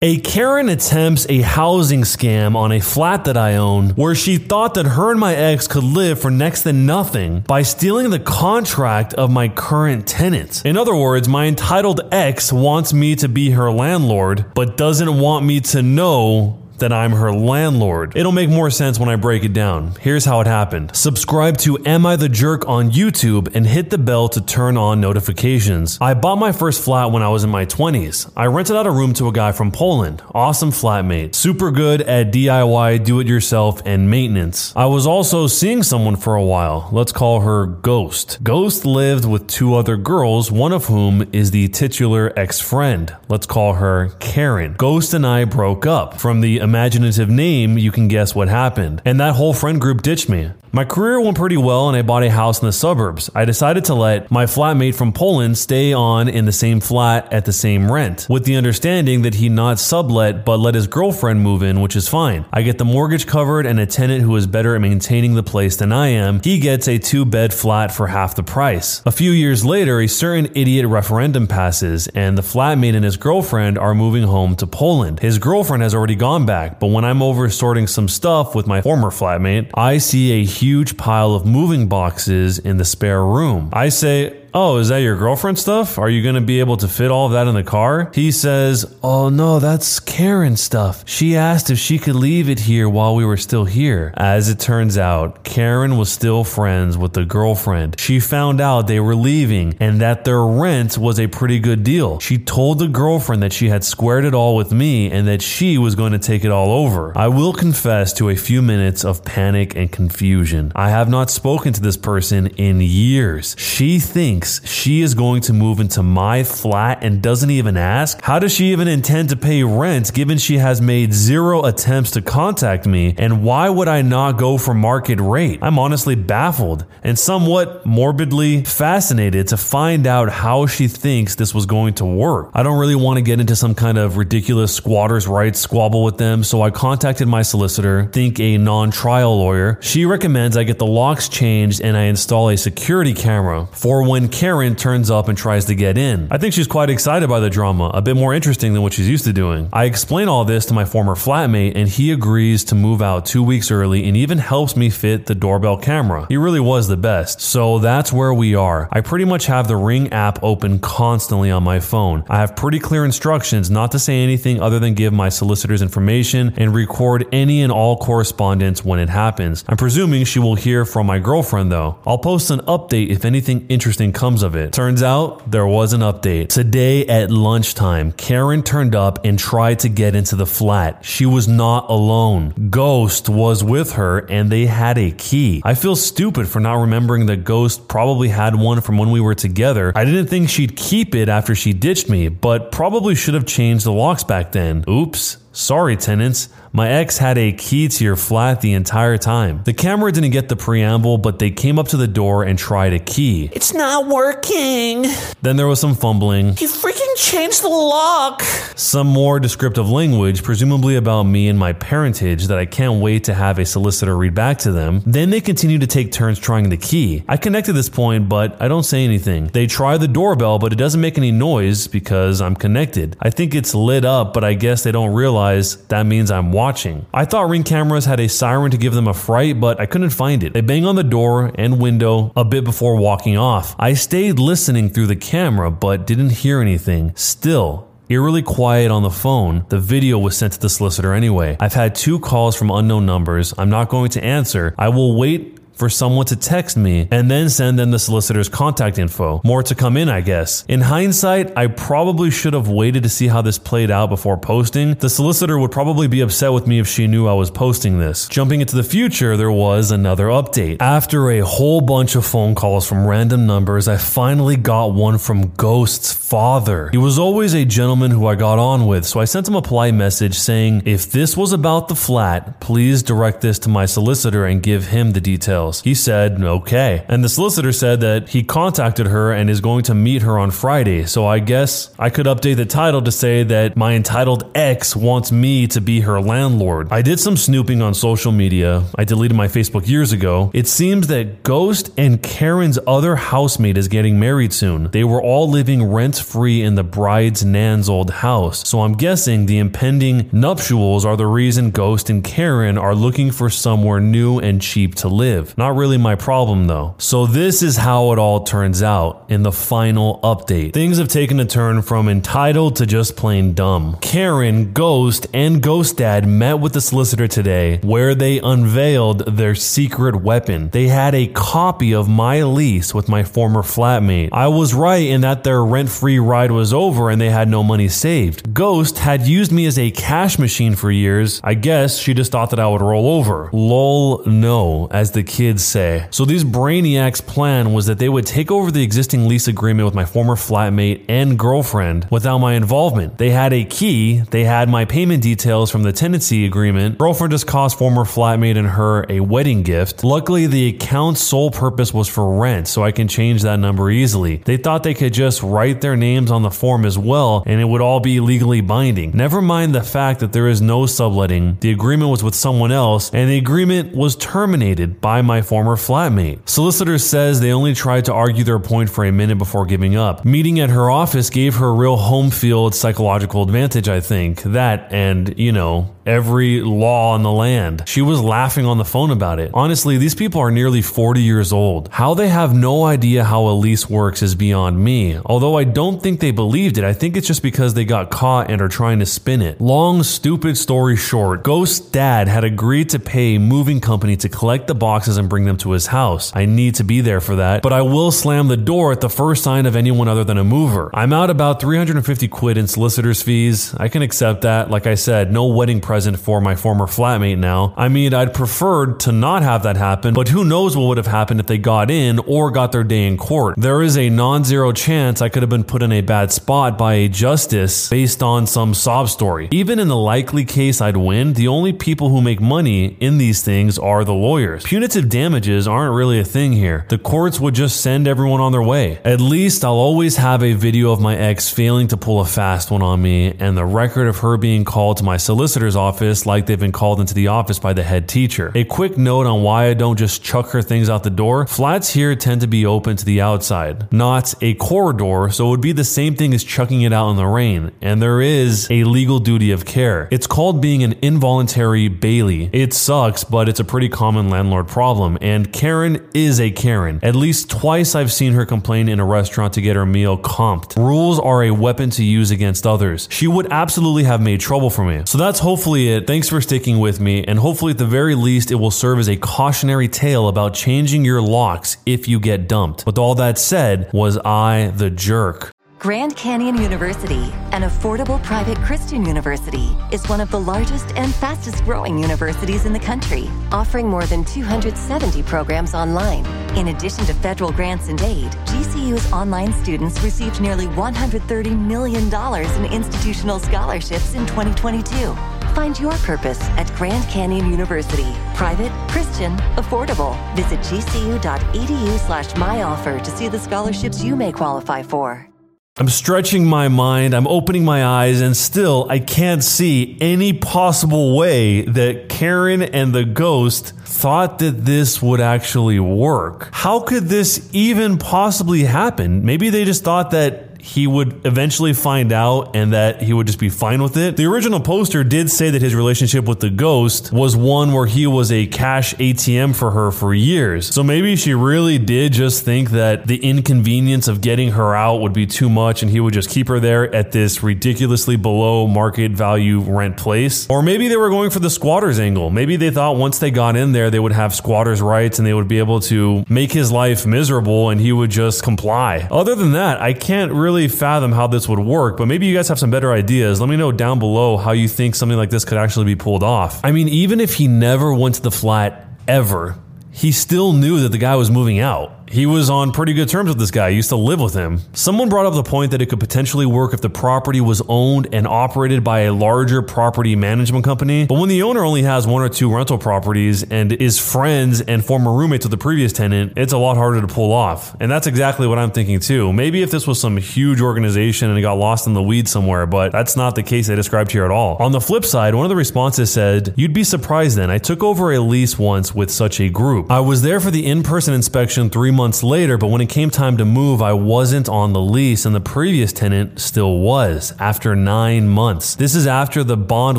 A 0.00 0.20
Karen 0.20 0.68
attempts 0.68 1.26
a 1.28 1.40
housing 1.40 2.02
scam 2.02 2.54
on 2.54 2.70
a 2.70 2.78
flat 2.78 3.24
that 3.24 3.36
I 3.36 3.56
own 3.56 3.90
where 3.96 4.14
she 4.14 4.36
thought 4.36 4.74
that 4.74 4.86
her 4.86 5.10
and 5.10 5.18
my 5.18 5.34
ex 5.34 5.66
could 5.66 5.82
live 5.82 6.20
for 6.20 6.30
next 6.30 6.62
to 6.62 6.72
nothing 6.72 7.40
by 7.40 7.62
stealing 7.62 8.10
the 8.10 8.20
contract 8.20 9.12
of 9.14 9.32
my 9.32 9.48
current 9.48 10.06
tenant. 10.06 10.64
In 10.64 10.76
other 10.76 10.94
words, 10.94 11.28
my 11.28 11.46
entitled 11.46 12.00
ex 12.12 12.52
wants 12.52 12.92
me 12.92 13.16
to 13.16 13.28
be 13.28 13.50
her 13.50 13.72
landlord, 13.72 14.44
but 14.54 14.76
doesn't 14.76 15.18
want 15.18 15.44
me 15.44 15.58
to 15.62 15.82
know 15.82 16.62
that 16.78 16.92
I'm 16.92 17.12
her 17.12 17.32
landlord. 17.32 18.16
It'll 18.16 18.32
make 18.32 18.50
more 18.50 18.70
sense 18.70 18.98
when 18.98 19.08
I 19.08 19.16
break 19.16 19.44
it 19.44 19.52
down. 19.52 19.94
Here's 20.00 20.24
how 20.24 20.40
it 20.40 20.46
happened. 20.46 20.94
Subscribe 20.94 21.56
to 21.58 21.78
Am 21.86 22.06
I 22.06 22.16
the 22.16 22.28
Jerk 22.28 22.66
on 22.68 22.90
YouTube 22.90 23.54
and 23.54 23.66
hit 23.66 23.90
the 23.90 23.98
bell 23.98 24.28
to 24.30 24.40
turn 24.40 24.76
on 24.76 25.00
notifications. 25.00 25.98
I 26.00 26.14
bought 26.14 26.36
my 26.36 26.52
first 26.52 26.82
flat 26.82 27.12
when 27.12 27.22
I 27.22 27.28
was 27.28 27.44
in 27.44 27.50
my 27.50 27.66
20s. 27.66 28.32
I 28.36 28.46
rented 28.46 28.76
out 28.76 28.86
a 28.86 28.90
room 28.90 29.12
to 29.14 29.28
a 29.28 29.32
guy 29.32 29.52
from 29.52 29.70
Poland. 29.70 30.22
Awesome 30.34 30.70
flatmate. 30.70 31.34
Super 31.34 31.70
good 31.70 32.02
at 32.02 32.32
DIY, 32.32 33.04
do 33.04 33.20
it 33.20 33.26
yourself, 33.26 33.82
and 33.84 34.10
maintenance. 34.10 34.72
I 34.76 34.86
was 34.86 35.06
also 35.06 35.46
seeing 35.46 35.82
someone 35.82 36.16
for 36.16 36.34
a 36.34 36.44
while. 36.44 36.88
Let's 36.92 37.12
call 37.12 37.40
her 37.40 37.66
Ghost. 37.66 38.38
Ghost 38.42 38.84
lived 38.84 39.24
with 39.24 39.46
two 39.46 39.74
other 39.74 39.96
girls, 39.96 40.50
one 40.50 40.72
of 40.72 40.86
whom 40.86 41.28
is 41.32 41.50
the 41.50 41.68
titular 41.68 42.32
ex 42.36 42.60
friend. 42.60 43.14
Let's 43.28 43.46
call 43.46 43.74
her 43.74 44.10
Karen. 44.20 44.74
Ghost 44.78 45.14
and 45.14 45.26
I 45.26 45.44
broke 45.44 45.86
up. 45.86 46.20
From 46.20 46.40
the 46.40 46.58
imaginative 46.68 47.30
name, 47.30 47.78
you 47.78 47.90
can 47.90 48.08
guess 48.08 48.34
what 48.34 48.48
happened. 48.48 49.00
And 49.06 49.18
that 49.20 49.34
whole 49.34 49.54
friend 49.54 49.80
group 49.80 50.02
ditched 50.02 50.28
me. 50.28 50.50
My 50.70 50.84
career 50.84 51.20
went 51.20 51.36
pretty 51.36 51.56
well 51.56 51.88
and 51.88 51.96
I 51.96 52.02
bought 52.02 52.22
a 52.22 52.30
house 52.30 52.60
in 52.60 52.66
the 52.66 52.72
suburbs. 52.72 53.30
I 53.34 53.46
decided 53.46 53.86
to 53.86 53.94
let 53.94 54.30
my 54.30 54.44
flatmate 54.44 54.94
from 54.94 55.12
Poland 55.12 55.56
stay 55.56 55.94
on 55.94 56.28
in 56.28 56.44
the 56.44 56.52
same 56.52 56.80
flat 56.80 57.32
at 57.32 57.46
the 57.46 57.52
same 57.52 57.90
rent, 57.90 58.26
with 58.28 58.44
the 58.44 58.56
understanding 58.56 59.22
that 59.22 59.36
he 59.36 59.48
not 59.48 59.78
sublet 59.78 60.44
but 60.44 60.58
let 60.58 60.74
his 60.74 60.86
girlfriend 60.86 61.40
move 61.40 61.62
in, 61.62 61.80
which 61.80 61.96
is 61.96 62.08
fine. 62.08 62.44
I 62.52 62.62
get 62.62 62.76
the 62.76 62.84
mortgage 62.84 63.26
covered 63.26 63.64
and 63.64 63.80
a 63.80 63.86
tenant 63.86 64.22
who 64.22 64.36
is 64.36 64.46
better 64.46 64.74
at 64.74 64.80
maintaining 64.80 65.34
the 65.34 65.42
place 65.42 65.76
than 65.76 65.90
I 65.90 66.08
am. 66.08 66.40
He 66.42 66.58
gets 66.58 66.86
a 66.86 66.98
two 66.98 67.24
bed 67.24 67.54
flat 67.54 67.90
for 67.90 68.06
half 68.06 68.34
the 68.34 68.42
price. 68.42 69.02
A 69.06 69.12
few 69.12 69.30
years 69.30 69.64
later, 69.64 70.00
a 70.00 70.06
certain 70.06 70.52
idiot 70.54 70.86
referendum 70.86 71.46
passes 71.46 72.08
and 72.08 72.36
the 72.36 72.42
flatmate 72.42 72.94
and 72.94 73.04
his 73.04 73.16
girlfriend 73.16 73.78
are 73.78 73.94
moving 73.94 74.24
home 74.24 74.54
to 74.56 74.66
Poland. 74.66 75.20
His 75.20 75.38
girlfriend 75.38 75.82
has 75.82 75.94
already 75.94 76.16
gone 76.16 76.44
back, 76.44 76.78
but 76.78 76.88
when 76.88 77.04
I'm 77.04 77.22
over 77.22 77.48
sorting 77.48 77.86
some 77.86 78.08
stuff 78.08 78.54
with 78.54 78.66
my 78.66 78.82
former 78.82 79.10
flatmate, 79.10 79.70
I 79.74 79.98
see 79.98 80.32
a 80.32 80.57
huge 80.58 80.96
pile 80.96 81.34
of 81.34 81.46
moving 81.46 81.88
boxes 81.88 82.58
in 82.58 82.76
the 82.76 82.84
spare 82.84 83.24
room. 83.24 83.70
I 83.72 83.88
say, 83.90 84.37
Oh, 84.54 84.78
is 84.78 84.88
that 84.88 84.98
your 84.98 85.16
girlfriend 85.16 85.58
stuff? 85.58 85.98
Are 85.98 86.08
you 86.08 86.22
going 86.22 86.34
to 86.34 86.40
be 86.40 86.60
able 86.60 86.78
to 86.78 86.88
fit 86.88 87.10
all 87.10 87.26
of 87.26 87.32
that 87.32 87.46
in 87.46 87.54
the 87.54 87.62
car? 87.62 88.10
He 88.14 88.32
says, 88.32 88.96
Oh, 89.02 89.28
no, 89.28 89.58
that's 89.58 90.00
Karen's 90.00 90.62
stuff. 90.62 91.04
She 91.06 91.36
asked 91.36 91.70
if 91.70 91.78
she 91.78 91.98
could 91.98 92.14
leave 92.14 92.48
it 92.48 92.60
here 92.60 92.88
while 92.88 93.14
we 93.14 93.24
were 93.24 93.36
still 93.36 93.66
here. 93.66 94.14
As 94.16 94.48
it 94.48 94.58
turns 94.58 94.96
out, 94.96 95.44
Karen 95.44 95.98
was 95.98 96.10
still 96.10 96.44
friends 96.44 96.96
with 96.96 97.12
the 97.12 97.24
girlfriend. 97.26 98.00
She 98.00 98.20
found 98.20 98.60
out 98.60 98.86
they 98.86 99.00
were 99.00 99.14
leaving 99.14 99.76
and 99.80 100.00
that 100.00 100.24
their 100.24 100.44
rent 100.44 100.96
was 100.96 101.20
a 101.20 101.26
pretty 101.26 101.58
good 101.58 101.84
deal. 101.84 102.18
She 102.20 102.38
told 102.38 102.78
the 102.78 102.88
girlfriend 102.88 103.42
that 103.42 103.52
she 103.52 103.68
had 103.68 103.84
squared 103.84 104.24
it 104.24 104.34
all 104.34 104.56
with 104.56 104.72
me 104.72 105.10
and 105.10 105.28
that 105.28 105.42
she 105.42 105.76
was 105.76 105.94
going 105.94 106.12
to 106.12 106.18
take 106.18 106.44
it 106.44 106.50
all 106.50 106.70
over. 106.70 107.16
I 107.16 107.28
will 107.28 107.52
confess 107.52 108.12
to 108.14 108.30
a 108.30 108.36
few 108.36 108.62
minutes 108.62 109.04
of 109.04 109.24
panic 109.24 109.76
and 109.76 109.92
confusion. 109.92 110.72
I 110.74 110.88
have 110.88 111.08
not 111.10 111.30
spoken 111.30 111.74
to 111.74 111.80
this 111.80 111.96
person 111.98 112.46
in 112.56 112.80
years. 112.80 113.54
She 113.58 113.98
thinks 113.98 114.37
she 114.44 115.02
is 115.02 115.14
going 115.14 115.42
to 115.42 115.52
move 115.52 115.80
into 115.80 116.02
my 116.02 116.44
flat 116.44 117.02
and 117.02 117.22
doesn't 117.22 117.50
even 117.50 117.76
ask? 117.76 118.20
How 118.22 118.38
does 118.38 118.52
she 118.52 118.72
even 118.72 118.88
intend 118.88 119.28
to 119.30 119.36
pay 119.36 119.62
rent 119.62 120.12
given 120.12 120.38
she 120.38 120.58
has 120.58 120.80
made 120.80 121.12
zero 121.12 121.64
attempts 121.64 122.10
to 122.12 122.22
contact 122.22 122.86
me? 122.86 123.14
And 123.18 123.42
why 123.42 123.68
would 123.68 123.88
I 123.88 124.02
not 124.02 124.38
go 124.38 124.58
for 124.58 124.74
market 124.74 125.20
rate? 125.20 125.58
I'm 125.62 125.78
honestly 125.78 126.14
baffled 126.14 126.84
and 127.02 127.18
somewhat 127.18 127.84
morbidly 127.86 128.64
fascinated 128.64 129.48
to 129.48 129.56
find 129.56 130.06
out 130.06 130.28
how 130.28 130.66
she 130.66 130.88
thinks 130.88 131.34
this 131.34 131.54
was 131.54 131.66
going 131.66 131.94
to 131.94 132.04
work. 132.04 132.50
I 132.54 132.62
don't 132.62 132.78
really 132.78 132.94
want 132.94 133.18
to 133.18 133.22
get 133.22 133.40
into 133.40 133.56
some 133.56 133.74
kind 133.74 133.98
of 133.98 134.16
ridiculous 134.16 134.74
squatters' 134.74 135.26
rights 135.26 135.58
squabble 135.58 136.04
with 136.04 136.18
them, 136.18 136.44
so 136.44 136.62
I 136.62 136.70
contacted 136.70 137.28
my 137.28 137.42
solicitor, 137.42 138.06
think 138.12 138.40
a 138.40 138.58
non 138.58 138.90
trial 138.90 139.36
lawyer. 139.38 139.78
She 139.80 140.04
recommends 140.04 140.56
I 140.56 140.64
get 140.64 140.78
the 140.78 140.86
locks 140.86 141.28
changed 141.28 141.80
and 141.80 141.96
I 141.96 142.04
install 142.04 142.50
a 142.50 142.56
security 142.56 143.14
camera 143.14 143.66
for 143.72 144.08
when 144.08 144.27
Karen 144.28 144.76
turns 144.76 145.10
up 145.10 145.28
and 145.28 145.36
tries 145.36 145.64
to 145.66 145.74
get 145.74 145.98
in. 145.98 146.28
I 146.30 146.38
think 146.38 146.54
she's 146.54 146.66
quite 146.66 146.90
excited 146.90 147.28
by 147.28 147.40
the 147.40 147.50
drama, 147.50 147.90
a 147.94 148.02
bit 148.02 148.16
more 148.16 148.34
interesting 148.34 148.72
than 148.72 148.82
what 148.82 148.92
she's 148.92 149.08
used 149.08 149.24
to 149.24 149.32
doing. 149.32 149.68
I 149.72 149.84
explain 149.84 150.28
all 150.28 150.44
this 150.44 150.66
to 150.66 150.74
my 150.74 150.84
former 150.84 151.14
flatmate, 151.14 151.72
and 151.74 151.88
he 151.88 152.12
agrees 152.12 152.64
to 152.64 152.74
move 152.74 153.02
out 153.02 153.26
two 153.26 153.42
weeks 153.42 153.70
early 153.70 154.06
and 154.06 154.16
even 154.16 154.38
helps 154.38 154.76
me 154.76 154.90
fit 154.90 155.26
the 155.26 155.34
doorbell 155.34 155.76
camera. 155.76 156.26
He 156.28 156.36
really 156.36 156.60
was 156.60 156.88
the 156.88 156.96
best. 156.96 157.40
So 157.40 157.78
that's 157.78 158.12
where 158.12 158.32
we 158.34 158.54
are. 158.54 158.88
I 158.92 159.00
pretty 159.00 159.24
much 159.24 159.46
have 159.46 159.68
the 159.68 159.76
Ring 159.76 160.12
app 160.12 160.42
open 160.42 160.78
constantly 160.78 161.50
on 161.50 161.62
my 161.62 161.80
phone. 161.80 162.24
I 162.28 162.38
have 162.38 162.56
pretty 162.56 162.78
clear 162.78 163.04
instructions 163.04 163.70
not 163.70 163.92
to 163.92 163.98
say 163.98 164.22
anything 164.22 164.60
other 164.60 164.78
than 164.78 164.94
give 164.94 165.12
my 165.12 165.28
solicitor's 165.28 165.82
information 165.82 166.54
and 166.56 166.74
record 166.74 167.26
any 167.32 167.62
and 167.62 167.72
all 167.72 167.96
correspondence 167.96 168.84
when 168.84 168.98
it 168.98 169.08
happens. 169.08 169.64
I'm 169.68 169.76
presuming 169.76 170.24
she 170.24 170.38
will 170.38 170.54
hear 170.54 170.84
from 170.84 171.06
my 171.06 171.18
girlfriend 171.18 171.72
though. 171.72 171.98
I'll 172.06 172.18
post 172.18 172.50
an 172.50 172.60
update 172.60 173.10
if 173.10 173.24
anything 173.24 173.66
interesting 173.68 174.12
comes 174.18 174.42
of 174.42 174.56
it. 174.56 174.72
Turns 174.72 175.02
out 175.02 175.48
there 175.48 175.66
was 175.66 175.92
an 175.92 176.00
update. 176.00 176.48
Today 176.48 177.06
at 177.06 177.30
lunchtime, 177.30 178.10
Karen 178.10 178.64
turned 178.64 178.96
up 178.96 179.24
and 179.24 179.38
tried 179.38 179.78
to 179.80 179.88
get 179.88 180.16
into 180.16 180.34
the 180.34 180.44
flat. 180.44 181.04
She 181.04 181.24
was 181.24 181.46
not 181.46 181.88
alone. 181.88 182.68
Ghost 182.68 183.28
was 183.28 183.62
with 183.62 183.92
her 183.92 184.18
and 184.18 184.50
they 184.50 184.66
had 184.66 184.98
a 184.98 185.12
key. 185.12 185.62
I 185.64 185.74
feel 185.74 185.94
stupid 185.94 186.48
for 186.48 186.58
not 186.58 186.80
remembering 186.80 187.26
that 187.26 187.44
Ghost 187.44 187.86
probably 187.86 188.28
had 188.28 188.56
one 188.56 188.80
from 188.80 188.98
when 188.98 189.12
we 189.12 189.20
were 189.20 189.36
together. 189.36 189.92
I 189.94 190.04
didn't 190.04 190.26
think 190.26 190.48
she'd 190.48 190.76
keep 190.76 191.14
it 191.14 191.28
after 191.28 191.54
she 191.54 191.72
ditched 191.72 192.08
me, 192.08 192.28
but 192.28 192.72
probably 192.72 193.14
should 193.14 193.34
have 193.34 193.46
changed 193.46 193.86
the 193.86 193.92
locks 193.92 194.24
back 194.24 194.50
then. 194.50 194.84
Oops. 194.88 195.36
Sorry, 195.58 195.96
tenants. 195.96 196.50
My 196.72 196.88
ex 196.88 197.18
had 197.18 197.36
a 197.36 197.50
key 197.50 197.88
to 197.88 198.04
your 198.04 198.14
flat 198.14 198.60
the 198.60 198.74
entire 198.74 199.18
time. 199.18 199.62
The 199.64 199.72
camera 199.72 200.12
didn't 200.12 200.30
get 200.30 200.48
the 200.48 200.54
preamble, 200.54 201.18
but 201.18 201.40
they 201.40 201.50
came 201.50 201.80
up 201.80 201.88
to 201.88 201.96
the 201.96 202.06
door 202.06 202.44
and 202.44 202.56
tried 202.56 202.92
a 202.92 203.00
key. 203.00 203.50
It's 203.52 203.74
not 203.74 204.06
working. 204.06 205.06
Then 205.42 205.56
there 205.56 205.66
was 205.66 205.80
some 205.80 205.96
fumbling, 205.96 206.54
He 206.54 206.66
freaking 206.66 207.12
changed 207.16 207.64
the 207.64 207.68
lock. 207.68 208.42
some 208.76 209.08
more 209.08 209.40
descriptive 209.40 209.90
language, 209.90 210.44
presumably 210.44 210.94
about 210.94 211.24
me 211.24 211.48
and 211.48 211.58
my 211.58 211.72
parentage, 211.72 212.46
that 212.46 212.58
I 212.58 212.66
can't 212.66 213.00
wait 213.00 213.24
to 213.24 213.34
have 213.34 213.58
a 213.58 213.64
solicitor 213.64 214.16
read 214.16 214.34
back 214.34 214.58
to 214.58 214.70
them. 214.70 215.02
Then 215.06 215.30
they 215.30 215.40
continue 215.40 215.80
to 215.80 215.88
take 215.88 216.12
turns 216.12 216.38
trying 216.38 216.68
the 216.68 216.76
key. 216.76 217.24
I 217.26 217.36
connect 217.36 217.66
to 217.66 217.72
this 217.72 217.88
point, 217.88 218.28
but 218.28 218.62
I 218.62 218.68
don't 218.68 218.84
say 218.84 219.02
anything. 219.04 219.48
They 219.48 219.66
try 219.66 219.96
the 219.96 220.06
doorbell, 220.06 220.60
but 220.60 220.72
it 220.72 220.76
doesn't 220.76 221.00
make 221.00 221.18
any 221.18 221.32
noise 221.32 221.88
because 221.88 222.40
I'm 222.40 222.54
connected. 222.54 223.16
I 223.18 223.30
think 223.30 223.56
it's 223.56 223.74
lit 223.74 224.04
up, 224.04 224.32
but 224.34 224.44
I 224.44 224.54
guess 224.54 224.84
they 224.84 224.92
don't 224.92 225.14
realize 225.14 225.47
that 225.88 226.06
means 226.06 226.30
I'm 226.30 226.52
watching. 226.52 227.06
I 227.12 227.24
thought 227.24 227.48
ring 227.48 227.64
cameras 227.64 228.04
had 228.04 228.20
a 228.20 228.28
siren 228.28 228.70
to 228.70 228.76
give 228.76 228.94
them 228.94 229.08
a 229.08 229.14
fright, 229.14 229.60
but 229.60 229.80
I 229.80 229.86
couldn't 229.86 230.10
find 230.10 230.42
it. 230.42 230.52
They 230.52 230.60
bang 230.60 230.84
on 230.84 230.96
the 230.96 231.04
door 231.04 231.50
and 231.54 231.80
window 231.80 232.32
a 232.36 232.44
bit 232.44 232.64
before 232.64 232.96
walking 232.96 233.36
off. 233.36 233.74
I 233.78 233.94
stayed 233.94 234.38
listening 234.38 234.90
through 234.90 235.06
the 235.06 235.16
camera, 235.16 235.70
but 235.70 236.06
didn't 236.06 236.30
hear 236.30 236.60
anything. 236.60 237.14
Still, 237.16 237.88
Eerily 238.10 238.40
quiet 238.40 238.90
on 238.90 239.02
the 239.02 239.10
phone, 239.10 239.66
the 239.68 239.78
video 239.78 240.18
was 240.18 240.34
sent 240.34 240.54
to 240.54 240.60
the 240.60 240.70
solicitor 240.70 241.12
anyway. 241.12 241.58
I've 241.60 241.74
had 241.74 241.94
two 241.94 242.18
calls 242.18 242.56
from 242.56 242.70
unknown 242.70 243.04
numbers. 243.04 243.52
I'm 243.58 243.68
not 243.68 243.90
going 243.90 244.08
to 244.12 244.24
answer. 244.24 244.74
I 244.78 244.88
will 244.88 245.18
wait 245.18 245.57
for 245.78 245.88
someone 245.88 246.26
to 246.26 246.36
text 246.36 246.76
me 246.76 247.06
and 247.12 247.30
then 247.30 247.48
send 247.48 247.78
them 247.78 247.92
the 247.92 247.98
solicitor's 247.98 248.48
contact 248.48 248.98
info. 248.98 249.40
More 249.44 249.62
to 249.62 249.74
come 249.74 249.96
in, 249.96 250.08
I 250.08 250.20
guess. 250.20 250.64
In 250.68 250.80
hindsight, 250.80 251.56
I 251.56 251.68
probably 251.68 252.30
should 252.30 252.52
have 252.52 252.68
waited 252.68 253.04
to 253.04 253.08
see 253.08 253.28
how 253.28 253.42
this 253.42 253.58
played 253.58 253.90
out 253.90 254.08
before 254.08 254.36
posting. 254.36 254.94
The 254.94 255.08
solicitor 255.08 255.58
would 255.58 255.70
probably 255.70 256.08
be 256.08 256.20
upset 256.20 256.52
with 256.52 256.66
me 256.66 256.80
if 256.80 256.88
she 256.88 257.06
knew 257.06 257.28
I 257.28 257.34
was 257.34 257.50
posting 257.50 258.00
this. 258.00 258.28
Jumping 258.28 258.60
into 258.60 258.74
the 258.74 258.82
future, 258.82 259.36
there 259.36 259.52
was 259.52 259.92
another 259.92 260.26
update. 260.26 260.78
After 260.80 261.30
a 261.30 261.40
whole 261.40 261.80
bunch 261.80 262.16
of 262.16 262.26
phone 262.26 262.56
calls 262.56 262.88
from 262.88 263.06
random 263.06 263.46
numbers, 263.46 263.86
I 263.86 263.98
finally 263.98 264.56
got 264.56 264.94
one 264.94 265.18
from 265.18 265.50
Ghost's 265.50 266.12
father. 266.12 266.88
He 266.90 266.98
was 266.98 267.18
always 267.18 267.54
a 267.54 267.64
gentleman 267.64 268.10
who 268.10 268.26
I 268.26 268.34
got 268.34 268.58
on 268.58 268.86
with, 268.86 269.06
so 269.06 269.20
I 269.20 269.26
sent 269.26 269.46
him 269.46 269.54
a 269.54 269.62
polite 269.62 269.94
message 269.94 270.36
saying, 270.38 270.82
if 270.86 271.10
this 271.10 271.36
was 271.36 271.52
about 271.52 271.86
the 271.86 271.94
flat, 271.94 272.58
please 272.60 273.02
direct 273.02 273.40
this 273.40 273.58
to 273.60 273.68
my 273.68 273.86
solicitor 273.86 274.44
and 274.44 274.62
give 274.62 274.88
him 274.88 275.12
the 275.12 275.20
details. 275.20 275.67
Details. 275.68 275.82
He 275.82 275.94
said, 275.94 276.42
okay. 276.42 277.04
And 277.08 277.22
the 277.24 277.28
solicitor 277.28 277.72
said 277.72 278.00
that 278.00 278.28
he 278.30 278.42
contacted 278.42 279.06
her 279.06 279.32
and 279.32 279.50
is 279.50 279.60
going 279.60 279.84
to 279.84 279.94
meet 279.94 280.22
her 280.22 280.38
on 280.38 280.50
Friday. 280.50 281.06
So 281.06 281.26
I 281.26 281.38
guess 281.38 281.90
I 281.98 282.10
could 282.10 282.26
update 282.26 282.56
the 282.56 282.66
title 282.66 283.02
to 283.02 283.12
say 283.12 283.44
that 283.44 283.76
my 283.76 283.94
entitled 283.94 284.50
ex 284.54 284.96
wants 284.96 285.32
me 285.32 285.66
to 285.68 285.80
be 285.80 286.00
her 286.00 286.20
landlord. 286.20 286.88
I 286.90 287.02
did 287.02 287.20
some 287.20 287.36
snooping 287.36 287.82
on 287.82 287.94
social 287.94 288.32
media. 288.32 288.84
I 288.96 289.04
deleted 289.04 289.36
my 289.36 289.48
Facebook 289.48 289.86
years 289.88 290.12
ago. 290.12 290.50
It 290.54 290.66
seems 290.66 291.06
that 291.08 291.42
Ghost 291.42 291.90
and 291.96 292.22
Karen's 292.22 292.78
other 292.86 293.16
housemate 293.16 293.78
is 293.78 293.88
getting 293.88 294.18
married 294.18 294.52
soon. 294.52 294.90
They 294.90 295.04
were 295.04 295.22
all 295.22 295.48
living 295.50 295.82
rent 295.82 296.18
free 296.18 296.62
in 296.62 296.74
the 296.74 296.84
bride's 296.84 297.44
Nan's 297.44 297.88
old 297.88 298.10
house. 298.10 298.68
So 298.68 298.80
I'm 298.80 298.94
guessing 298.94 299.46
the 299.46 299.58
impending 299.58 300.28
nuptials 300.32 301.04
are 301.04 301.16
the 301.16 301.26
reason 301.26 301.70
Ghost 301.70 302.10
and 302.10 302.24
Karen 302.24 302.78
are 302.78 302.94
looking 302.94 303.30
for 303.30 303.50
somewhere 303.50 304.00
new 304.00 304.38
and 304.38 304.60
cheap 304.60 304.94
to 304.96 305.08
live. 305.08 305.56
Not 305.58 305.74
really 305.74 305.98
my 305.98 306.14
problem 306.14 306.68
though. 306.68 306.94
So 306.98 307.26
this 307.26 307.64
is 307.64 307.78
how 307.78 308.12
it 308.12 308.18
all 308.20 308.44
turns 308.44 308.80
out 308.80 309.24
in 309.28 309.42
the 309.42 309.50
final 309.50 310.20
update. 310.22 310.72
Things 310.72 310.98
have 310.98 311.08
taken 311.08 311.40
a 311.40 311.44
turn 311.44 311.82
from 311.82 312.08
entitled 312.08 312.76
to 312.76 312.86
just 312.86 313.16
plain 313.16 313.54
dumb. 313.54 313.98
Karen, 314.00 314.72
Ghost, 314.72 315.26
and 315.34 315.60
Ghost 315.60 315.96
Dad 315.96 316.28
met 316.28 316.60
with 316.60 316.74
the 316.74 316.80
solicitor 316.80 317.26
today 317.26 317.78
where 317.82 318.14
they 318.14 318.38
unveiled 318.38 319.36
their 319.36 319.56
secret 319.56 320.22
weapon. 320.22 320.70
They 320.70 320.86
had 320.86 321.12
a 321.16 321.26
copy 321.26 321.92
of 321.92 322.08
my 322.08 322.44
lease 322.44 322.94
with 322.94 323.08
my 323.08 323.24
former 323.24 323.62
flatmate. 323.62 324.28
I 324.30 324.46
was 324.46 324.74
right 324.74 325.08
in 325.08 325.22
that 325.22 325.42
their 325.42 325.64
rent 325.64 325.90
free 325.90 326.20
ride 326.20 326.52
was 326.52 326.72
over 326.72 327.10
and 327.10 327.20
they 327.20 327.30
had 327.30 327.48
no 327.48 327.64
money 327.64 327.88
saved. 327.88 328.54
Ghost 328.54 329.00
had 329.00 329.26
used 329.26 329.50
me 329.50 329.66
as 329.66 329.76
a 329.76 329.90
cash 329.90 330.38
machine 330.38 330.76
for 330.76 330.92
years. 330.92 331.40
I 331.42 331.54
guess 331.54 331.98
she 331.98 332.14
just 332.14 332.30
thought 332.30 332.50
that 332.50 332.60
I 332.60 332.68
would 332.68 332.80
roll 332.80 333.08
over. 333.08 333.50
Lol, 333.52 334.24
no, 334.24 334.86
as 334.92 335.10
the 335.10 335.24
kids 335.48 335.64
say. 335.64 336.06
So 336.10 336.26
these 336.26 336.44
brainiacs' 336.44 337.24
plan 337.24 337.72
was 337.72 337.86
that 337.86 337.98
they 337.98 338.10
would 338.10 338.26
take 338.26 338.50
over 338.50 338.70
the 338.70 338.82
existing 338.82 339.26
lease 339.28 339.48
agreement 339.48 339.86
with 339.86 339.94
my 339.94 340.04
former 340.04 340.34
flatmate 340.34 341.06
and 341.08 341.38
girlfriend 341.38 342.06
without 342.10 342.36
my 342.36 342.52
involvement. 342.52 343.16
They 343.16 343.30
had 343.30 343.54
a 343.54 343.64
key, 343.64 344.20
they 344.30 344.44
had 344.44 344.68
my 344.68 344.84
payment 344.84 345.22
details 345.22 345.70
from 345.70 345.84
the 345.84 345.92
tenancy 345.92 346.44
agreement. 346.44 346.98
Girlfriend 346.98 347.30
just 347.30 347.46
cost 347.46 347.78
former 347.78 348.04
flatmate 348.04 348.58
and 348.58 348.68
her 348.68 349.06
a 349.08 349.20
wedding 349.20 349.62
gift. 349.62 350.04
Luckily, 350.04 350.46
the 350.46 350.68
account's 350.68 351.22
sole 351.22 351.50
purpose 351.50 351.94
was 351.94 352.08
for 352.08 352.38
rent, 352.38 352.68
so 352.68 352.84
I 352.84 352.92
can 352.92 353.08
change 353.08 353.40
that 353.42 353.56
number 353.56 353.90
easily. 353.90 354.42
They 354.44 354.58
thought 354.58 354.82
they 354.82 354.92
could 354.92 355.14
just 355.14 355.42
write 355.42 355.80
their 355.80 355.96
names 355.96 356.30
on 356.30 356.42
the 356.42 356.50
form 356.50 356.84
as 356.84 356.98
well, 356.98 357.42
and 357.46 357.58
it 357.58 357.64
would 357.64 357.80
all 357.80 358.00
be 358.00 358.20
legally 358.20 358.60
binding. 358.60 359.12
Never 359.16 359.40
mind 359.40 359.74
the 359.74 359.82
fact 359.82 360.20
that 360.20 360.32
there 360.34 360.48
is 360.48 360.60
no 360.60 360.84
subletting, 360.84 361.56
the 361.60 361.70
agreement 361.70 362.10
was 362.10 362.22
with 362.22 362.34
someone 362.34 362.70
else, 362.70 363.10
and 363.14 363.30
the 363.30 363.38
agreement 363.38 363.96
was 363.96 364.14
terminated 364.14 365.00
by 365.00 365.22
my 365.22 365.37
former 365.42 365.76
flatmate. 365.76 366.48
Solicitor 366.48 366.98
says 366.98 367.40
they 367.40 367.52
only 367.52 367.74
tried 367.74 368.04
to 368.06 368.12
argue 368.12 368.44
their 368.44 368.58
point 368.58 368.90
for 368.90 369.04
a 369.04 369.12
minute 369.12 369.38
before 369.38 369.66
giving 369.66 369.96
up. 369.96 370.24
Meeting 370.24 370.60
at 370.60 370.70
her 370.70 370.90
office 370.90 371.30
gave 371.30 371.56
her 371.56 371.66
a 371.66 371.72
real 371.72 371.96
home 371.96 372.30
field 372.30 372.74
psychological 372.74 373.42
advantage, 373.42 373.88
I 373.88 374.00
think. 374.00 374.42
That 374.42 374.92
and, 374.92 375.38
you 375.38 375.52
know, 375.52 375.94
every 376.08 376.62
law 376.62 377.12
on 377.12 377.22
the 377.22 377.30
land. 377.30 377.84
She 377.86 378.00
was 378.00 378.20
laughing 378.22 378.64
on 378.64 378.78
the 378.78 378.84
phone 378.84 379.10
about 379.10 379.38
it. 379.38 379.50
Honestly, 379.52 379.98
these 379.98 380.14
people 380.14 380.40
are 380.40 380.50
nearly 380.50 380.80
40 380.80 381.22
years 381.22 381.52
old. 381.52 381.88
How 381.92 382.14
they 382.14 382.28
have 382.28 382.54
no 382.54 382.84
idea 382.84 383.24
how 383.24 383.46
a 383.46 383.52
lease 383.52 383.90
works 383.90 384.22
is 384.22 384.34
beyond 384.34 384.82
me. 384.82 385.18
Although 385.26 385.58
I 385.58 385.64
don't 385.64 386.02
think 386.02 386.20
they 386.20 386.30
believed 386.30 386.78
it, 386.78 386.84
I 386.84 386.94
think 386.94 387.16
it's 387.16 387.26
just 387.26 387.42
because 387.42 387.74
they 387.74 387.84
got 387.84 388.10
caught 388.10 388.50
and 388.50 388.62
are 388.62 388.68
trying 388.68 389.00
to 389.00 389.06
spin 389.06 389.42
it. 389.42 389.60
Long, 389.60 390.02
stupid 390.02 390.56
story 390.56 390.96
short, 390.96 391.42
Ghost 391.42 391.92
Dad 391.92 392.26
had 392.26 392.42
agreed 392.42 392.88
to 392.90 392.98
pay 392.98 393.36
moving 393.36 393.80
company 393.80 394.16
to 394.16 394.30
collect 394.30 394.66
the 394.66 394.74
boxes 394.74 395.18
and 395.18 395.28
bring 395.28 395.44
them 395.44 395.58
to 395.58 395.72
his 395.72 395.88
house. 395.88 396.32
I 396.34 396.46
need 396.46 396.76
to 396.76 396.84
be 396.84 397.02
there 397.02 397.20
for 397.20 397.36
that, 397.36 397.62
but 397.62 397.74
I 397.74 397.82
will 397.82 398.10
slam 398.10 398.48
the 398.48 398.56
door 398.56 398.92
at 398.92 399.02
the 399.02 399.10
first 399.10 399.44
sign 399.44 399.66
of 399.66 399.76
anyone 399.76 400.08
other 400.08 400.24
than 400.24 400.38
a 400.38 400.44
mover. 400.44 400.90
I'm 400.94 401.12
out 401.12 401.28
about 401.28 401.60
350 401.60 402.28
quid 402.28 402.56
in 402.56 402.66
solicitor's 402.66 403.22
fees. 403.22 403.74
I 403.74 403.88
can 403.88 404.00
accept 404.00 404.42
that. 404.42 404.70
Like 404.70 404.86
I 404.86 404.94
said, 404.94 405.30
no 405.30 405.48
wedding 405.48 405.82
present 405.82 405.97
for 406.18 406.40
my 406.40 406.54
former 406.54 406.86
flatmate 406.86 407.38
now. 407.38 407.74
I 407.76 407.88
mean, 407.88 408.14
I'd 408.14 408.34
preferred 408.34 409.00
to 409.00 409.12
not 409.12 409.42
have 409.42 409.62
that 409.64 409.76
happen, 409.76 410.14
but 410.14 410.28
who 410.28 410.44
knows 410.44 410.76
what 410.76 410.86
would 410.86 410.96
have 410.96 411.06
happened 411.06 411.40
if 411.40 411.46
they 411.46 411.58
got 411.58 411.90
in 411.90 412.18
or 412.20 412.50
got 412.50 412.72
their 412.72 412.84
day 412.84 413.06
in 413.06 413.16
court. 413.16 413.56
There 413.58 413.82
is 413.82 413.96
a 413.96 414.08
non 414.08 414.44
zero 414.44 414.72
chance 414.72 415.20
I 415.22 415.28
could 415.28 415.42
have 415.42 415.50
been 415.50 415.64
put 415.64 415.82
in 415.82 415.92
a 415.92 416.00
bad 416.00 416.32
spot 416.32 416.78
by 416.78 416.94
a 416.94 417.08
justice 417.08 417.88
based 417.88 418.22
on 418.22 418.46
some 418.46 418.74
sob 418.74 419.08
story. 419.08 419.48
Even 419.50 419.78
in 419.78 419.88
the 419.88 419.96
likely 419.96 420.44
case 420.44 420.80
I'd 420.80 420.96
win, 420.96 421.32
the 421.34 421.48
only 421.48 421.72
people 421.72 422.08
who 422.08 422.20
make 422.20 422.40
money 422.40 422.96
in 423.00 423.18
these 423.18 423.42
things 423.42 423.78
are 423.78 424.04
the 424.04 424.14
lawyers. 424.14 424.64
Punitive 424.64 425.08
damages 425.08 425.66
aren't 425.66 425.94
really 425.94 426.18
a 426.20 426.24
thing 426.24 426.52
here. 426.52 426.86
The 426.88 426.98
courts 426.98 427.40
would 427.40 427.54
just 427.54 427.80
send 427.80 428.06
everyone 428.06 428.40
on 428.40 428.52
their 428.52 428.62
way. 428.62 428.98
At 429.04 429.20
least 429.20 429.64
I'll 429.64 429.72
always 429.72 430.16
have 430.16 430.42
a 430.42 430.52
video 430.52 430.92
of 430.92 431.00
my 431.00 431.16
ex 431.16 431.50
failing 431.50 431.88
to 431.88 431.96
pull 431.96 432.20
a 432.20 432.24
fast 432.24 432.70
one 432.70 432.82
on 432.82 433.02
me 433.02 433.34
and 433.38 433.56
the 433.56 433.64
record 433.64 434.06
of 434.06 434.18
her 434.18 434.36
being 434.36 434.64
called 434.64 434.98
to 434.98 435.04
my 435.04 435.16
solicitor's 435.16 435.76
office 435.76 435.87
office 435.88 436.26
like 436.26 436.44
they've 436.44 436.60
been 436.60 436.70
called 436.70 437.00
into 437.00 437.14
the 437.14 437.28
office 437.28 437.58
by 437.58 437.72
the 437.72 437.82
head 437.82 438.08
teacher. 438.08 438.52
A 438.54 438.64
quick 438.64 438.98
note 438.98 439.26
on 439.26 439.42
why 439.42 439.68
I 439.68 439.74
don't 439.74 439.98
just 439.98 440.22
chuck 440.22 440.50
her 440.50 440.60
things 440.60 440.90
out 440.90 441.02
the 441.02 441.10
door. 441.10 441.46
Flats 441.46 441.88
here 441.94 442.14
tend 442.14 442.42
to 442.42 442.46
be 442.46 442.66
open 442.66 442.96
to 442.96 443.04
the 443.04 443.22
outside, 443.22 443.90
not 443.90 444.34
a 444.42 444.52
corridor, 444.54 445.30
so 445.30 445.46
it 445.46 445.50
would 445.50 445.60
be 445.62 445.72
the 445.72 445.84
same 445.84 446.14
thing 446.14 446.34
as 446.34 446.44
chucking 446.44 446.82
it 446.82 446.92
out 446.92 447.10
in 447.10 447.16
the 447.16 447.26
rain. 447.26 447.72
And 447.80 448.02
there 448.02 448.20
is 448.20 448.68
a 448.70 448.84
legal 448.84 449.18
duty 449.18 449.50
of 449.50 449.64
care. 449.64 450.08
It's 450.10 450.26
called 450.26 450.60
being 450.60 450.82
an 450.82 450.94
involuntary 451.00 451.88
bailee. 451.88 452.50
It 452.52 452.74
sucks, 452.74 453.24
but 453.24 453.48
it's 453.48 453.60
a 453.60 453.64
pretty 453.64 453.88
common 453.88 454.28
landlord 454.28 454.68
problem. 454.68 455.16
And 455.22 455.52
Karen 455.52 456.06
is 456.12 456.38
a 456.38 456.50
Karen. 456.50 457.00
At 457.02 457.14
least 457.14 457.48
twice 457.50 457.94
I've 457.94 458.12
seen 458.12 458.34
her 458.34 458.44
complain 458.44 458.88
in 458.88 459.00
a 459.00 459.06
restaurant 459.06 459.54
to 459.54 459.62
get 459.62 459.74
her 459.76 459.86
meal 459.86 460.18
comped. 460.18 460.76
Rules 460.76 461.18
are 461.18 461.44
a 461.44 461.50
weapon 461.50 461.88
to 461.90 462.04
use 462.04 462.30
against 462.30 462.66
others. 462.66 463.08
She 463.10 463.26
would 463.26 463.50
absolutely 463.50 464.04
have 464.04 464.20
made 464.20 464.40
trouble 464.40 464.68
for 464.68 464.84
me. 464.84 465.02
So 465.06 465.16
that's 465.16 465.38
hopefully 465.38 465.67
it. 465.76 466.06
Thanks 466.06 466.28
for 466.28 466.40
sticking 466.40 466.78
with 466.78 467.00
me, 467.00 467.24
and 467.24 467.38
hopefully, 467.38 467.72
at 467.72 467.78
the 467.78 467.86
very 467.86 468.14
least, 468.14 468.50
it 468.50 468.54
will 468.54 468.70
serve 468.70 468.98
as 468.98 469.08
a 469.08 469.16
cautionary 469.16 469.88
tale 469.88 470.28
about 470.28 470.54
changing 470.54 471.04
your 471.04 471.20
locks 471.20 471.76
if 471.84 472.08
you 472.08 472.18
get 472.18 472.48
dumped. 472.48 472.86
With 472.86 472.98
all 472.98 473.14
that 473.16 473.38
said, 473.38 473.90
was 473.92 474.18
I 474.18 474.72
the 474.74 474.90
jerk? 474.90 475.52
Grand 475.78 476.16
Canyon 476.16 476.60
University, 476.60 477.32
an 477.52 477.62
affordable 477.62 478.20
private 478.24 478.58
Christian 478.58 479.04
university, 479.04 479.76
is 479.92 480.04
one 480.08 480.20
of 480.20 480.28
the 480.32 480.40
largest 480.40 480.92
and 480.96 481.14
fastest 481.14 481.62
growing 481.62 481.98
universities 481.98 482.64
in 482.64 482.72
the 482.72 482.80
country, 482.80 483.30
offering 483.52 483.86
more 483.86 484.04
than 484.06 484.24
270 484.24 485.22
programs 485.22 485.74
online. 485.74 486.26
In 486.56 486.68
addition 486.68 487.04
to 487.04 487.14
federal 487.14 487.52
grants 487.52 487.88
and 487.88 488.00
aid, 488.02 488.32
GCU's 488.46 489.12
online 489.12 489.52
students 489.52 490.02
received 490.02 490.40
nearly 490.40 490.66
$130 490.66 491.56
million 491.56 492.12
in 492.12 492.72
institutional 492.72 493.38
scholarships 493.38 494.14
in 494.14 494.26
2022. 494.26 495.37
Find 495.58 495.76
your 495.80 495.98
purpose 496.06 496.40
at 496.56 496.72
Grand 496.76 497.02
Canyon 497.08 497.50
University. 497.50 498.06
Private, 498.36 498.70
Christian, 498.88 499.36
affordable. 499.56 500.14
Visit 500.36 500.60
gcu.edu 500.60 501.98
slash 502.06 502.28
myoffer 502.34 503.02
to 503.02 503.10
see 503.10 503.26
the 503.26 503.40
scholarships 503.40 504.04
you 504.04 504.14
may 504.14 504.30
qualify 504.30 504.84
for. 504.84 505.28
I'm 505.76 505.88
stretching 505.88 506.44
my 506.44 506.68
mind, 506.68 507.12
I'm 507.12 507.26
opening 507.26 507.64
my 507.64 507.84
eyes, 507.84 508.20
and 508.20 508.36
still 508.36 508.86
I 508.88 509.00
can't 509.00 509.42
see 509.42 509.96
any 510.00 510.32
possible 510.32 511.16
way 511.16 511.62
that 511.62 512.08
Karen 512.08 512.62
and 512.62 512.92
the 512.92 513.04
ghost 513.04 513.74
thought 513.84 514.38
that 514.38 514.64
this 514.64 515.02
would 515.02 515.20
actually 515.20 515.80
work. 515.80 516.50
How 516.52 516.80
could 516.80 517.04
this 517.04 517.48
even 517.52 517.98
possibly 517.98 518.62
happen? 518.62 519.24
Maybe 519.24 519.50
they 519.50 519.64
just 519.64 519.82
thought 519.82 520.12
he 520.60 520.86
would 520.86 521.26
eventually 521.26 521.72
find 521.72 522.12
out 522.12 522.54
and 522.54 522.72
that 522.72 523.02
he 523.02 523.12
would 523.12 523.26
just 523.26 523.38
be 523.38 523.48
fine 523.48 523.82
with 523.82 523.96
it. 523.96 524.16
The 524.16 524.26
original 524.26 524.60
poster 524.60 525.04
did 525.04 525.30
say 525.30 525.50
that 525.50 525.62
his 525.62 525.74
relationship 525.74 526.24
with 526.26 526.40
the 526.40 526.50
ghost 526.50 527.12
was 527.12 527.36
one 527.36 527.72
where 527.72 527.86
he 527.86 528.06
was 528.06 528.32
a 528.32 528.46
cash 528.46 528.94
ATM 528.94 529.54
for 529.54 529.70
her 529.70 529.90
for 529.90 530.14
years. 530.14 530.72
So 530.74 530.82
maybe 530.82 531.16
she 531.16 531.34
really 531.34 531.78
did 531.78 532.12
just 532.12 532.44
think 532.44 532.70
that 532.70 533.06
the 533.06 533.16
inconvenience 533.16 534.08
of 534.08 534.20
getting 534.20 534.52
her 534.52 534.74
out 534.74 535.00
would 535.00 535.12
be 535.12 535.26
too 535.26 535.48
much 535.48 535.82
and 535.82 535.90
he 535.90 536.00
would 536.00 536.14
just 536.14 536.30
keep 536.30 536.48
her 536.48 536.60
there 536.60 536.94
at 536.94 537.12
this 537.12 537.42
ridiculously 537.42 538.16
below 538.16 538.66
market 538.66 539.12
value 539.12 539.60
rent 539.60 539.96
place. 539.96 540.48
Or 540.50 540.62
maybe 540.62 540.88
they 540.88 540.96
were 540.96 541.10
going 541.10 541.30
for 541.30 541.38
the 541.38 541.50
squatters 541.50 541.98
angle. 541.98 542.30
Maybe 542.30 542.56
they 542.56 542.70
thought 542.70 542.96
once 542.96 543.18
they 543.18 543.30
got 543.30 543.56
in 543.56 543.72
there, 543.72 543.90
they 543.90 543.98
would 543.98 544.12
have 544.12 544.34
squatters' 544.34 544.80
rights 544.80 545.18
and 545.18 545.26
they 545.26 545.34
would 545.34 545.48
be 545.48 545.58
able 545.58 545.80
to 545.80 546.24
make 546.28 546.52
his 546.52 546.72
life 546.72 547.06
miserable 547.06 547.70
and 547.70 547.80
he 547.80 547.92
would 547.92 548.10
just 548.10 548.42
comply. 548.42 549.06
Other 549.10 549.34
than 549.34 549.52
that, 549.52 549.80
I 549.80 549.92
can't 549.92 550.32
really 550.32 550.47
fathom 550.68 551.12
how 551.12 551.26
this 551.26 551.48
would 551.48 551.58
work, 551.58 551.98
but 551.98 552.06
maybe 552.06 552.26
you 552.26 552.34
guys 552.34 552.48
have 552.48 552.58
some 552.58 552.70
better 552.70 552.92
ideas. 552.92 553.40
Let 553.40 553.50
me 553.50 553.56
know 553.56 553.70
down 553.72 553.98
below 553.98 554.36
how 554.36 554.52
you 554.52 554.68
think 554.68 554.94
something 554.94 555.18
like 555.18 555.30
this 555.30 555.44
could 555.44 555.58
actually 555.58 555.84
be 555.84 555.96
pulled 555.96 556.22
off. 556.22 556.60
I 556.64 556.72
mean, 556.72 556.88
even 556.88 557.20
if 557.20 557.34
he 557.34 557.48
never 557.48 557.92
went 557.92 558.14
to 558.16 558.22
the 558.22 558.30
flat 558.30 558.88
ever, 559.06 559.58
he 559.90 560.12
still 560.12 560.52
knew 560.52 560.80
that 560.80 560.88
the 560.90 560.98
guy 560.98 561.16
was 561.16 561.30
moving 561.30 561.58
out. 561.60 561.97
He 562.10 562.24
was 562.24 562.48
on 562.48 562.72
pretty 562.72 562.94
good 562.94 563.08
terms 563.08 563.28
with 563.28 563.38
this 563.38 563.50
guy. 563.50 563.66
I 563.66 563.70
used 563.70 563.90
to 563.90 563.96
live 563.96 564.20
with 564.20 564.34
him. 564.34 564.60
Someone 564.72 565.08
brought 565.08 565.26
up 565.26 565.34
the 565.34 565.42
point 565.42 565.72
that 565.72 565.82
it 565.82 565.86
could 565.86 566.00
potentially 566.00 566.46
work 566.46 566.72
if 566.72 566.80
the 566.80 566.88
property 566.88 567.40
was 567.40 567.60
owned 567.68 568.08
and 568.12 568.26
operated 568.26 568.82
by 568.82 569.00
a 569.00 569.12
larger 569.12 569.60
property 569.60 570.16
management 570.16 570.64
company. 570.64 571.06
But 571.06 571.18
when 571.18 571.28
the 571.28 571.42
owner 571.42 571.62
only 571.64 571.82
has 571.82 572.06
one 572.06 572.22
or 572.22 572.28
two 572.28 572.54
rental 572.54 572.78
properties 572.78 573.42
and 573.42 573.72
is 573.72 573.98
friends 573.98 574.62
and 574.62 574.84
former 574.84 575.12
roommates 575.12 575.44
with 575.44 575.50
the 575.50 575.58
previous 575.58 575.92
tenant, 575.92 576.32
it's 576.36 576.52
a 576.52 576.58
lot 576.58 576.76
harder 576.76 577.00
to 577.00 577.06
pull 577.06 577.32
off. 577.32 577.76
And 577.78 577.90
that's 577.90 578.06
exactly 578.06 578.46
what 578.46 578.58
I'm 578.58 578.70
thinking 578.70 579.00
too. 579.00 579.32
Maybe 579.32 579.62
if 579.62 579.70
this 579.70 579.86
was 579.86 580.00
some 580.00 580.16
huge 580.16 580.60
organization 580.60 581.28
and 581.28 581.38
it 581.38 581.42
got 581.42 581.54
lost 581.54 581.86
in 581.86 581.92
the 581.92 582.02
weeds 582.02 582.30
somewhere, 582.30 582.66
but 582.66 582.90
that's 582.92 583.16
not 583.16 583.34
the 583.34 583.42
case 583.42 583.66
they 583.66 583.76
described 583.76 584.12
here 584.12 584.24
at 584.24 584.30
all. 584.30 584.56
On 584.56 584.72
the 584.72 584.80
flip 584.80 585.04
side, 585.04 585.34
one 585.34 585.44
of 585.44 585.50
the 585.50 585.56
responses 585.56 586.10
said, 586.10 586.54
You'd 586.56 586.72
be 586.72 586.84
surprised 586.84 587.36
then. 587.36 587.50
I 587.50 587.58
took 587.58 587.82
over 587.82 588.12
a 588.12 588.18
lease 588.18 588.58
once 588.58 588.94
with 588.94 589.10
such 589.10 589.40
a 589.40 589.50
group. 589.50 589.90
I 589.90 590.00
was 590.00 590.22
there 590.22 590.40
for 590.40 590.50
the 590.50 590.64
in 590.64 590.82
person 590.82 591.12
inspection 591.12 591.68
three 591.68 591.90
months 591.98 592.22
later, 592.22 592.56
but 592.56 592.68
when 592.68 592.80
it 592.80 592.88
came 592.88 593.10
time 593.10 593.36
to 593.36 593.44
move, 593.44 593.82
I 593.82 593.92
wasn't 593.92 594.48
on 594.48 594.72
the 594.72 594.80
lease 594.80 595.26
and 595.26 595.34
the 595.34 595.40
previous 595.40 595.92
tenant 595.92 596.38
still 596.38 596.78
was 596.78 597.34
after 597.40 597.74
nine 597.74 598.28
months. 598.28 598.76
This 598.76 598.94
is 598.94 599.08
after 599.08 599.42
the 599.42 599.56
bond 599.56 599.98